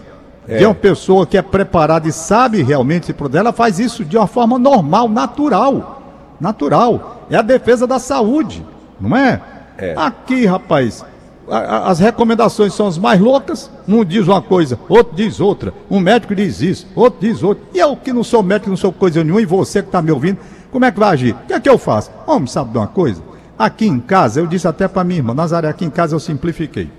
de 0.47 0.65
uma 0.65 0.75
pessoa 0.75 1.25
que 1.25 1.37
é 1.37 1.41
preparada 1.41 2.07
e 2.07 2.11
sabe 2.11 2.61
realmente 2.61 3.13
ela 3.33 3.51
faz 3.51 3.79
isso 3.79 4.05
de 4.05 4.17
uma 4.17 4.27
forma 4.27 4.59
normal, 4.59 5.09
natural. 5.09 6.01
Natural. 6.39 7.25
É 7.29 7.37
a 7.37 7.41
defesa 7.41 7.87
da 7.87 7.97
saúde, 7.97 8.65
não 8.99 9.15
é? 9.15 9.41
É. 9.77 9.93
Aqui, 9.97 10.45
rapaz, 10.45 11.03
as 11.49 11.99
recomendações 11.99 12.73
são 12.73 12.87
as 12.87 12.97
mais 12.97 13.19
loucas. 13.19 13.69
Um 13.87 14.03
diz 14.03 14.27
uma 14.27 14.41
coisa, 14.41 14.79
outro 14.87 15.15
diz 15.15 15.39
outra. 15.39 15.73
Um 15.89 15.99
médico 15.99 16.35
diz 16.35 16.61
isso, 16.61 16.87
outro 16.95 17.19
diz 17.21 17.43
outro. 17.43 17.65
E 17.73 17.79
eu 17.79 17.95
que 17.95 18.13
não 18.13 18.23
sou 18.23 18.41
médico, 18.41 18.69
não 18.69 18.77
sou 18.77 18.91
coisa 18.91 19.23
nenhuma, 19.23 19.41
e 19.41 19.45
você 19.45 19.81
que 19.81 19.89
está 19.89 20.01
me 20.01 20.11
ouvindo, 20.11 20.39
Como 20.71 20.83
é 20.83 20.91
que 20.91 20.99
vai 20.99 21.13
agir? 21.13 21.33
O 21.33 21.47
que 21.47 21.53
é 21.53 21.59
que 21.59 21.69
eu 21.69 21.77
faço? 21.77 22.11
Homem, 22.27 22.47
sabe 22.47 22.71
de 22.71 22.77
uma 22.77 22.87
coisa? 22.87 23.21
Aqui 23.57 23.87
em 23.87 23.97
casa, 23.97 24.41
eu 24.41 24.47
disse 24.47 24.67
até 24.67 24.89
para 24.89 25.05
minha 25.05 25.19
irmã, 25.19 25.33
Nazaré, 25.33 25.69
aqui 25.69 25.85
em 25.85 25.89
casa 25.89 26.13
eu 26.13 26.19
simplifiquei. 26.19 26.91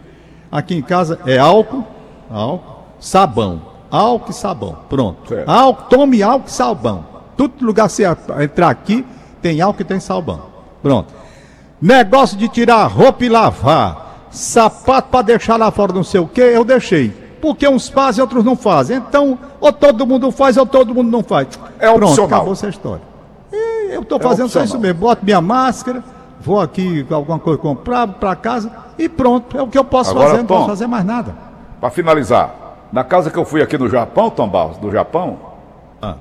Aqui 0.50 0.74
em 0.74 0.80
casa 0.80 1.18
é 1.26 1.36
álcool, 1.36 1.84
álcool, 2.30 2.75
sabão. 2.98 3.60
Álcool 3.90 4.30
e 4.30 4.34
sabão. 4.34 4.76
Pronto. 4.88 5.28
Certo. 5.28 5.48
Álcool, 5.48 5.84
tome 5.88 6.22
álcool 6.22 6.48
e 6.48 6.50
sabão. 6.50 7.04
Todo 7.36 7.52
lugar 7.64 7.86
que 7.86 7.92
você 7.94 8.04
entrar 8.42 8.70
aqui 8.70 9.04
tem 9.40 9.60
álcool 9.60 9.82
e 9.82 9.84
tem 9.84 10.00
sabão. 10.00 10.40
Pronto. 10.82 11.12
Negócio 11.80 12.36
de 12.36 12.48
tirar 12.48 12.76
a 12.82 12.86
roupa 12.86 13.24
e 13.24 13.28
lavar. 13.28 14.26
Sapato 14.30 15.08
para 15.10 15.22
deixar 15.22 15.56
lá 15.56 15.70
fora, 15.70 15.92
não 15.92 16.02
sei 16.04 16.20
o 16.20 16.26
que, 16.26 16.40
eu 16.40 16.64
deixei. 16.64 17.08
Porque 17.40 17.66
uns 17.68 17.88
fazem, 17.88 18.20
outros 18.22 18.44
não 18.44 18.56
fazem. 18.56 18.96
Então, 18.96 19.38
ou 19.60 19.72
todo 19.72 20.06
mundo 20.06 20.30
faz, 20.30 20.56
ou 20.56 20.66
todo 20.66 20.94
mundo 20.94 21.10
não 21.10 21.22
faz. 21.22 21.48
É 21.78 21.86
Pronto, 21.90 22.08
opcional. 22.10 22.26
acabou 22.26 22.52
essa 22.52 22.68
história. 22.68 23.02
E 23.52 23.94
eu 23.94 24.02
estou 24.02 24.18
fazendo 24.18 24.48
só 24.48 24.58
opcional. 24.60 24.64
isso 24.66 24.78
mesmo. 24.78 25.00
Boto 25.00 25.24
minha 25.24 25.40
máscara, 25.40 26.02
vou 26.40 26.60
aqui 26.60 27.04
com 27.04 27.14
alguma 27.14 27.38
coisa 27.38 27.58
comprar 27.58 28.06
para 28.08 28.34
casa 28.34 28.70
e 28.98 29.08
pronto. 29.08 29.56
É 29.56 29.62
o 29.62 29.68
que 29.68 29.78
eu 29.78 29.84
posso 29.84 30.10
Agora, 30.10 30.30
fazer, 30.30 30.38
não 30.38 30.46
Tom. 30.46 30.54
posso 30.56 30.68
fazer 30.68 30.86
mais 30.86 31.04
nada. 31.04 31.34
Para 31.80 31.90
finalizar, 31.90 32.54
na 32.92 33.04
casa 33.04 33.30
que 33.30 33.38
eu 33.38 33.44
fui 33.44 33.62
aqui 33.62 33.76
no 33.76 33.88
Japão, 33.88 34.30
Tom 34.30 34.48
Barros, 34.48 34.78
do 34.78 34.90
Japão, 34.90 35.38
Ah. 36.00 36.14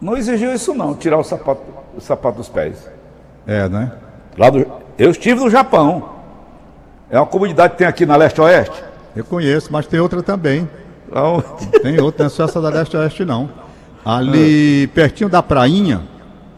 não 0.00 0.16
exigiu 0.16 0.52
isso 0.54 0.74
não, 0.74 0.94
tirar 0.94 1.18
o 1.18 1.24
sapato, 1.24 1.62
o 1.96 2.00
sapato 2.00 2.38
dos 2.38 2.48
pés. 2.48 2.88
É, 3.46 3.68
né? 3.68 3.92
Lá 4.38 4.48
do, 4.50 4.66
eu 4.98 5.10
estive 5.10 5.40
no 5.40 5.50
Japão. 5.50 6.10
É 7.10 7.18
uma 7.18 7.26
comunidade 7.26 7.72
que 7.72 7.78
tem 7.78 7.86
aqui 7.86 8.06
na 8.06 8.16
leste-oeste. 8.16 8.82
Eu 9.14 9.24
conheço, 9.24 9.70
mas 9.72 9.86
tem 9.86 10.00
outra 10.00 10.22
também. 10.22 10.68
Então, 11.08 11.44
Tem 11.82 12.00
outra, 12.00 12.20
não 12.24 12.26
é 12.26 12.30
só 12.30 12.44
essa 12.44 12.58
da 12.60 12.70
leste-oeste, 12.70 13.22
não. 13.24 13.50
Ali, 14.02 14.86
pertinho 14.88 15.28
da 15.28 15.42
prainha. 15.42 16.00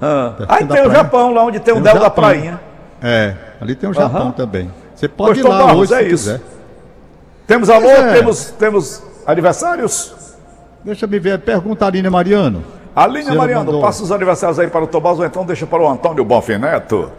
ah. 0.01 0.35
Aí 0.49 0.59
tem 0.59 0.67
o 0.67 0.69
praia. 0.85 0.91
Japão, 0.91 1.35
lá 1.35 1.43
onde 1.45 1.59
tem 1.59 1.75
o 1.75 1.83
Tem 1.83 1.91
o 1.91 1.93
Del 1.95 2.03
da. 2.03 2.11
Prainha. 2.11 2.61
É, 3.03 3.35
ali 3.61 3.75
tem 3.75 3.91
o 3.91 3.93
Japão 3.93 4.31
também. 4.31 4.71
Você 4.95 5.09
pode 5.09 5.43
Pois, 5.43 5.45
ir 5.45 5.49
lá 5.49 5.65
Barros, 5.67 5.91
hoje 5.91 5.95
é 5.95 5.99
se 6.09 6.15
isso. 6.15 6.25
quiser. 6.33 6.41
Temos 7.47 7.69
alô, 7.69 7.89
é. 7.91 8.13
temos, 8.15 8.45
temos 8.53 9.03
aniversários? 9.27 10.15
Deixa 10.85 11.07
eu 11.07 11.21
ver, 11.21 11.39
pergunta 11.39 11.85
a 11.85 11.89
Aline 11.89 12.11
Mariano. 12.11 12.63
Aline 12.95 13.35
Mariano, 13.35 13.65
mandou. 13.65 13.81
passa 13.81 14.03
os 14.03 14.13
aniversários 14.13 14.59
aí 14.59 14.69
para 14.69 14.85
o 14.85 14.87
Tom 14.87 15.01
Barros, 15.01 15.19
ou 15.19 15.27
então 15.27 15.45
deixa 15.45 15.67
para 15.67 15.83
o 15.83 15.89
Antônio 15.89 16.25
Bonfim 16.25 16.59
Neto. 16.59 17.11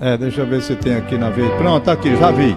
É, 0.00 0.16
deixa 0.16 0.42
eu 0.42 0.46
ver 0.46 0.60
se 0.60 0.74
tem 0.76 0.96
aqui 0.96 1.16
na 1.16 1.30
vez. 1.30 1.50
Pronto, 1.54 1.84
tá 1.84 1.92
aqui, 1.92 2.14
já 2.16 2.30
vi. 2.30 2.56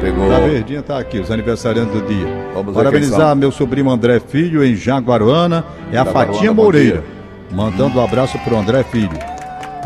Pegou. 0.00 0.28
Na 0.28 0.40
verdinha 0.40 0.82
tá 0.82 0.98
aqui, 0.98 1.18
os 1.20 1.30
aniversariantes 1.30 1.92
do 1.92 2.00
dia. 2.02 2.26
Vamos 2.54 2.74
Parabenizar 2.74 3.36
meu 3.36 3.52
sobrinho 3.52 3.90
André 3.90 4.18
Filho 4.18 4.64
em 4.64 4.74
Jaguaruana. 4.74 5.64
É 5.92 5.98
a 5.98 6.04
Jaguaruana, 6.04 6.32
Fatinha 6.32 6.52
Moreira. 6.52 7.04
Mandando 7.50 7.98
um 7.98 8.04
abraço 8.04 8.38
pro 8.40 8.56
André 8.56 8.82
Filho. 8.82 9.18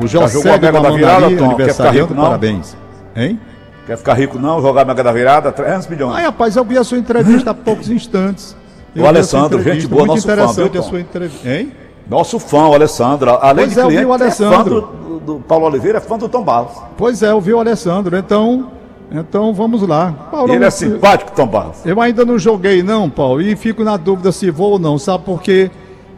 O 0.03 0.07
José 0.07 0.59
da 0.59 0.91
Virada, 0.91 1.37
Tom? 1.37 1.47
Aniversariante, 1.47 2.15
parabéns. 2.15 2.77
Hein? 3.17 3.39
Quer 3.87 3.99
ficar 3.99 4.15
rico 4.15 4.39
não? 4.39 4.61
Jogar 4.63 4.85
Mega 4.85 5.03
da 5.05 5.13
Virada, 5.13 5.53
300 5.53 5.89
milhões. 5.89 6.15
Ai, 6.17 6.25
rapaz, 6.25 6.57
eu 6.57 6.65
vi 6.65 6.79
a 6.79 6.85
sua 6.85 6.97
entrevista 6.99 7.51
há 7.51 7.55
poucos 7.55 7.91
instantes. 7.91 8.57
Eu 8.97 9.05
O 9.05 9.07
Alessandro, 9.07 9.63
gente 9.63 9.87
boa, 9.87 10.07
muito 10.07 10.15
nosso 10.17 10.27
fã, 10.27 10.33
interessante 10.35 10.71
viu, 10.73 10.81
a 10.81 10.85
sua 10.85 11.01
entrevista. 11.01 11.49
Hein? 11.49 11.73
Nosso 12.09 12.39
fã, 12.39 12.69
o 12.69 12.75
Alessandro. 12.75 13.31
Além 13.31 13.65
Pois 13.67 13.75
de 13.75 13.81
é, 13.81 13.83
eu 13.83 13.89
vi 13.89 13.95
cliente, 13.97 14.11
o 14.11 14.15
é 14.15 14.19
fã 14.19 14.25
Alessandro. 14.25 14.81
do, 14.81 15.19
do 15.21 15.41
Paulo 15.41 15.67
Oliveira, 15.67 15.99
é 15.99 16.01
fã 16.01 16.17
do 16.17 16.29
Tom 16.29 16.43
Barros. 16.43 16.73
Pois 16.97 17.23
é, 17.23 17.31
eu 17.31 17.41
vi 17.41 17.53
o 17.53 17.59
Alessandro. 17.61 18.17
Então, 18.17 18.71
então 19.13 19.53
vamos 19.53 19.83
lá. 19.87 20.15
Paulo, 20.31 20.53
ele 20.55 20.65
é 20.65 20.71
simpático, 20.71 21.33
Tom 21.33 21.47
Barros. 21.47 21.79
Eu 21.85 22.01
ainda 22.01 22.25
não 22.25 22.39
joguei 22.39 22.83
não, 22.83 23.11
Paulo, 23.11 23.43
e 23.43 23.55
fico 23.57 23.83
na 23.85 23.97
dúvida 23.97 24.31
se 24.33 24.51
vou 24.51 24.73
ou 24.73 24.79
não, 24.79 24.97
sabe? 24.99 25.25
Porque 25.25 25.71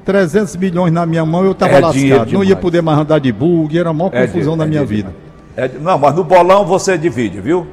300 0.04 0.54
milhões 0.56 0.92
na 0.92 1.04
minha 1.06 1.24
mão 1.24 1.44
eu 1.44 1.54
tava 1.54 1.72
É 1.72 1.80
lascado. 1.80 2.30
Não 2.32 2.40
ia 2.42 2.46
demais. 2.48 2.60
poder 2.62 2.82
mais 2.82 2.98
andar 2.98 3.18
de 3.18 3.32
bug, 3.32 3.76
era 3.78 3.90
a 3.90 3.92
maior 3.92 4.10
É 4.12 4.26
confusão 4.26 4.52
de- 4.52 4.58
na 4.58 4.64
é 4.64 4.68
minha 4.68 4.84
vida. 4.84 5.12
É 5.56 5.68
não, 5.80 5.96
mas 5.98 6.14
no 6.14 6.22
bolão 6.24 6.64
você 6.66 6.98
divide, 6.98 7.40
viu? 7.40 7.66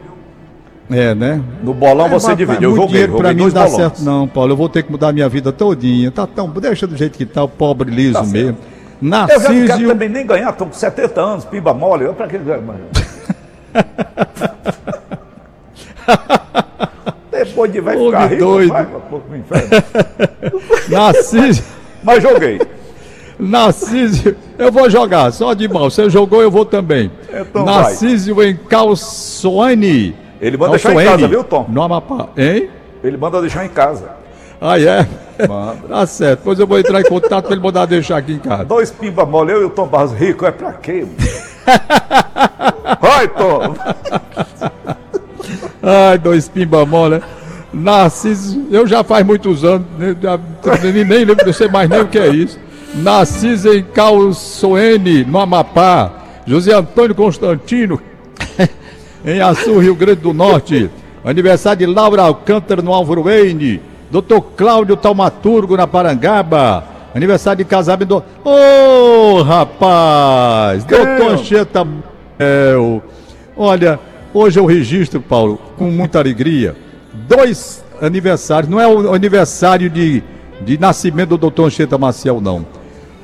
É, 0.90 1.14
né? 1.16 1.42
No 1.64 1.74
bolão 1.74 2.08
você 2.10 2.28
mas- 2.28 2.38
divide. 2.38 2.60
mas 2.60 2.64
Eu 2.64 2.70
muito 2.72 2.82
joguei, 2.84 3.02
joguei 3.02 3.18
pra 3.22 3.34
mim 3.34 3.42
não 3.42 3.50
dá 3.50 3.64
bolões. 3.64 3.76
certo 3.82 4.02
não, 4.04 4.28
Paulo. 4.28 4.52
Eu 4.54 4.58
vou 4.58 4.70
ter 4.70 4.84
que 4.84 4.92
mudar 4.92 5.12
minha 5.12 5.28
vida 5.30 5.52
todinha. 5.52 6.12
Tá 6.12 6.26
tão, 6.28 6.48
deixa 6.50 6.86
do 6.88 6.96
jeito 6.96 7.18
que 7.18 7.26
tá, 7.26 7.44
o 7.44 7.48
pobre 7.48 7.90
liso 7.92 8.14
Tá 8.14 8.24
mesmo. 8.24 8.58
Eu 9.02 9.10
já 9.10 9.18
não 9.20 9.28
quero 9.28 9.44
Narciso, 9.50 9.88
também 9.88 10.08
nem 10.10 10.26
ganhar, 10.26 10.50
estou 10.52 10.68
com 10.68 10.74
70 10.74 11.20
anos, 11.22 11.44
pimba 11.46 11.74
mole. 11.74 12.06
Eu 12.06 12.14
pra 12.14 12.28
que? 12.28 12.38
Depois 17.32 17.72
de 17.72 17.82
vai 17.82 17.98
Ô, 17.98 18.06
ficar 18.06 18.28
rico, 18.28 18.42
doido. 18.44 18.70
vai 18.72 18.86
pouco 18.86 19.28
pro 19.28 19.38
inferno. 19.38 19.70
Narciso, 20.90 21.64
Mas 22.04 22.22
joguei. 22.24 22.62
Narciso, 23.44 24.36
eu 24.58 24.72
vou 24.72 24.90
jogar, 24.90 25.32
só 25.32 25.54
de 25.54 25.68
mal. 25.68 25.90
Você 25.90 26.10
jogou, 26.10 26.42
eu 26.42 26.50
vou 26.50 26.66
também. 26.66 27.12
Então 27.30 27.66
vai. 27.66 27.76
Narciso 27.76 28.42
em 28.42 28.56
Calçoane. 28.56 30.16
Ele 30.40 30.58
manda 30.58 30.72
deixar 30.72 30.94
em 30.94 31.06
casa, 31.06 31.28
viu, 31.28 31.44
Tom? 31.44 31.66
No 31.70 31.82
Amapá. 31.82 32.30
Hein? 32.38 32.70
Ele 33.04 33.18
manda 33.18 33.42
deixar 33.42 33.66
em 33.66 33.70
casa. 33.70 34.12
Ah, 34.62 34.80
é? 34.80 35.06
Manda. 35.48 35.88
Tá 35.90 36.06
certo. 36.08 36.40
Depois 36.40 36.60
eu 36.60 36.66
vou 36.66 36.80
entrar 36.80 37.02
em 37.02 37.04
contato 37.04 37.46
pra 37.46 37.54
ele 37.54 37.62
mandar 37.62 37.86
deixar 37.86 38.18
aqui 38.18 38.34
em 38.34 38.40
casa. 38.40 38.64
Dois 38.64 38.92
pimba 38.92 39.26
mole, 39.26 39.52
eu 39.52 39.62
e 39.62 39.66
o 39.66 39.70
Tom 39.70 39.88
Barros 39.88 40.14
rico, 40.14 40.46
é 40.46 40.52
pra 40.52 40.72
quê? 40.74 41.06
Vai, 43.02 43.28
Tom! 43.28 43.76
Ai, 45.82 46.18
dois 46.18 46.48
pimba 46.48 46.86
mole. 46.86 47.22
Narciso, 47.74 48.68
eu 48.72 48.88
já 48.88 49.04
faz 49.04 49.26
muitos 49.26 49.66
anos, 49.66 49.88
né, 49.98 50.16
nem, 50.84 51.04
nem 51.04 51.26
lembro, 51.26 51.46
não 51.46 51.54
sei 51.54 51.68
mais 51.68 51.90
nem 51.90 52.02
o 52.02 52.08
que 52.08 52.20
é 52.20 52.28
isso. 52.28 52.60
Narciso 52.96 53.74
em 53.74 53.84
Calçoene, 53.84 55.24
no 55.24 55.40
Amapá. 55.40 56.24
José 56.46 56.74
Antônio 56.74 57.16
Constantino, 57.16 58.02
em 59.26 59.40
Açu, 59.40 59.80
Rio 59.80 59.96
Grande 59.96 60.22
do 60.22 60.34
Norte. 60.34 60.90
Aniversário 61.24 61.88
de 61.88 61.94
Laura 61.94 62.24
Alcântara, 62.24 62.82
no 62.82 62.94
Álvaro 62.94 63.24
Wayne. 63.24 63.82
Doutor 64.12 64.42
Cláudio 64.58 64.98
Taumaturgo, 64.98 65.78
na 65.78 65.88
Parangaba. 65.88 66.84
Aniversário 67.16 67.64
de 67.64 67.70
casamento 67.70 68.10
do... 68.10 68.24
Ô, 68.44 69.42
rapaz! 69.42 70.84
Doutor 70.84 71.86
Mel. 72.38 73.04
Olha, 73.56 74.00
hoje 74.34 74.60
eu 74.60 74.66
registro, 74.66 75.22
Paulo, 75.22 75.60
com 75.78 75.86
muita 75.86 76.20
alegria, 76.20 76.76
dois 77.14 77.84
aniversários. 78.02 78.70
Não 78.70 78.80
é 78.80 78.88
o 78.88 79.14
aniversário 79.14 79.90
de, 79.90 80.24
de 80.62 80.78
nascimento 80.78 81.30
do 81.30 81.38
doutor 81.38 81.68
Anchieta 81.68 81.98
Maciel, 81.98 82.42
não. 82.42 82.66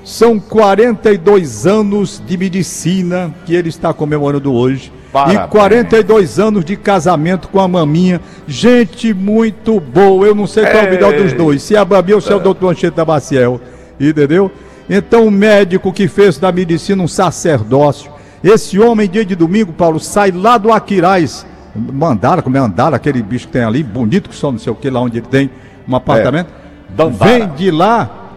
São 0.04 0.40
42 0.40 1.68
anos 1.68 2.22
de 2.26 2.38
medicina 2.38 3.34
que 3.46 3.54
ele 3.54 3.70
está 3.70 3.94
comemorando 3.94 4.54
hoje. 4.54 4.92
Parabéns. 5.12 5.46
E 5.46 5.48
42 5.48 6.40
anos 6.40 6.66
de 6.66 6.76
casamento 6.76 7.48
com 7.48 7.60
a 7.60 7.68
maminha. 7.68 8.22
Gente 8.48 9.14
muito 9.14 9.80
boa. 9.80 10.26
Eu 10.28 10.36
não 10.36 10.48
sei 10.48 10.66
qual 10.66 10.84
é 10.84 10.88
o 10.88 10.92
melhor 10.92 11.14
dos 11.14 11.34
dois. 11.34 11.64
Se 11.64 11.76
é 11.76 11.80
a 11.80 11.86
maminha 11.86 12.16
ou 12.16 12.22
se 12.22 12.32
é 12.32 12.36
o 12.36 12.40
doutor 12.40 12.72
Anchieta 12.72 13.04
Maciel. 13.04 13.60
Entendeu? 14.00 14.52
Então, 14.90 15.28
o 15.28 15.32
médico 15.32 15.94
que 15.94 16.08
fez 16.08 16.38
da 16.38 16.52
medicina 16.52 17.04
um 17.04 17.08
sacerdócio. 17.08 18.12
Esse 18.44 18.80
homem, 18.80 19.10
dia 19.10 19.26
de 19.26 19.36
domingo, 19.36 19.74
Paulo, 19.74 20.00
sai 20.00 20.32
lá 20.32 20.58
do 20.58 20.72
Aquiraz. 20.72 21.46
Mandara, 21.76 22.42
como 22.42 22.58
é 22.58 22.60
Andara, 22.60 22.96
aquele 22.96 23.22
bicho 23.22 23.48
que 23.48 23.54
tem 23.54 23.64
ali, 23.64 23.84
bonito 23.84 24.30
que 24.30 24.36
só 24.36 24.52
não 24.52 24.58
sei 24.58 24.72
o 24.72 24.76
que, 24.76 24.90
lá 24.90 25.02
onde 25.02 25.20
ele 25.20 25.28
tem 25.28 25.50
um 25.88 25.96
apartamento. 25.96 26.50
Dandara. 26.90 27.32
Vem 27.32 27.50
de 27.50 27.70
lá 27.70 28.29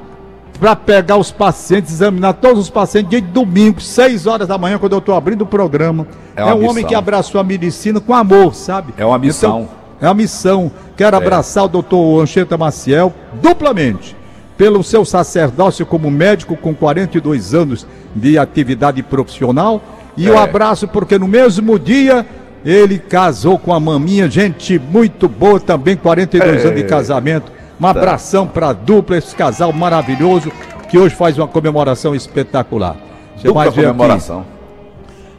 para 0.62 0.77
pegar 0.77 1.16
os 1.16 1.33
pacientes, 1.33 1.90
examinar 1.92 2.35
todos 2.35 2.61
os 2.61 2.70
pacientes 2.70 3.11
dia 3.11 3.20
de 3.20 3.27
domingo, 3.27 3.81
6 3.81 4.29
horas 4.29 4.46
da 4.46 4.57
manhã, 4.57 4.79
quando 4.79 4.92
eu 4.92 5.01
estou 5.01 5.12
abrindo 5.16 5.42
o 5.42 5.46
programa. 5.46 6.07
É 6.37 6.42
É, 6.42 6.44
um 6.44 6.59
homem 6.59 6.68
missão. 6.77 6.88
que 6.88 6.94
abraçou 6.94 7.40
a 7.40 7.42
medicina 7.42 7.98
com 7.98 8.14
amor, 8.14 8.55
sabe? 8.55 8.94
É 8.96 9.05
uma 9.05 9.18
missão. 9.18 9.62
Então, 9.62 9.68
é 10.01 10.07
uma 10.07 10.14
missão. 10.14 10.70
Quero 10.96 11.16
abraçar 11.16 11.64
o 11.64 11.68
doutor 11.68 12.22
Anchieta 12.22 12.57
Maciel 12.57 13.12
duplamente 13.42 14.14
pelo 14.57 14.85
seu 14.85 15.05
sacerdócio 15.05 15.85
como 15.85 16.09
médico 16.12 16.57
com 16.57 16.72
42 16.72 17.55
anos 17.55 17.85
de 18.14 18.38
atividade 18.38 19.03
profissional. 19.03 19.83
E 20.16 20.31
o 20.31 20.35
É. 20.35 20.38
abraço 20.38 20.87
porque 20.87 21.18
no 21.18 21.27
mesmo 21.27 21.77
dia 21.77 22.25
ele 22.64 23.01
casou 23.01 23.59
com 23.59 23.75
a 23.75 23.81
maminha, 23.81 24.31
gente 24.31 24.79
muito 24.79 25.29
boa 25.29 25.59
também, 25.59 25.96
42 25.96 26.64
É. 26.64 26.68
anos 26.68 26.81
de 26.81 26.87
casamento. 26.87 27.51
Um 27.83 27.87
abração 27.87 28.47
para 28.47 28.68
a 28.68 28.73
dupla, 28.73 29.18
esse 29.18 29.35
casal 29.35 29.73
maravilhoso 29.73 30.53
que 30.88 30.97
hoje 30.97 31.16
faz 31.16 31.37
uma 31.37 31.49
comemoração 31.49 32.14
espetacular. 32.14 32.97
Você 33.37 33.49
Dupla 33.49 33.64
aqui. 33.64 33.75
comemoração. 33.75 34.47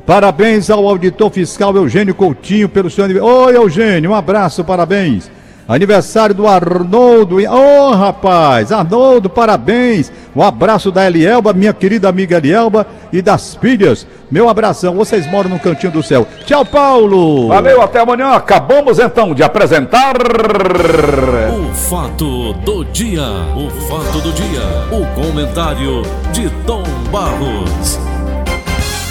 Parabéns 0.06 0.70
ao 0.70 0.86
auditor 0.86 1.32
fiscal 1.32 1.74
Eugênio 1.74 2.14
Coutinho 2.14 2.68
pelo 2.68 2.90
seu 2.90 3.06
aniversário. 3.06 3.34
Oi, 3.46 3.56
Eugênio, 3.56 4.12
um 4.12 4.14
abraço, 4.16 4.62
parabéns. 4.62 5.32
Aniversário 5.74 6.36
do 6.36 6.48
Arnoldo. 6.48 7.38
Ô, 7.38 7.90
oh, 7.90 7.92
rapaz, 7.96 8.72
Arnoldo, 8.72 9.30
parabéns. 9.30 10.12
Um 10.36 10.44
abraço 10.44 10.92
da 10.92 11.06
Elielba, 11.06 11.52
minha 11.52 11.74
querida 11.74 12.08
amiga 12.08 12.38
Elielba, 12.38 12.86
e 13.12 13.22
das 13.22 13.56
filhas. 13.56 14.06
Meu 14.30 14.50
abração, 14.50 14.96
vocês 14.96 15.26
moram 15.30 15.50
no 15.50 15.60
cantinho 15.60 15.92
do 15.92 16.04
céu. 16.04 16.28
Tchau, 16.46 16.64
Paulo. 16.64 17.48
Valeu, 17.48 17.82
até 17.82 18.00
amanhã. 18.00 18.34
Acabamos 18.34 19.00
então 19.00 19.34
de 19.34 19.42
apresentar. 19.42 20.16
O 21.52 21.74
fato 21.74 22.54
do 22.54 22.86
dia. 22.86 23.24
O 23.56 23.70
fato 23.88 24.22
do 24.22 24.32
dia. 24.32 24.62
O 24.92 25.06
comentário 25.16 26.04
de 26.32 26.50
Tom 26.66 26.84
Barros. 27.12 28.03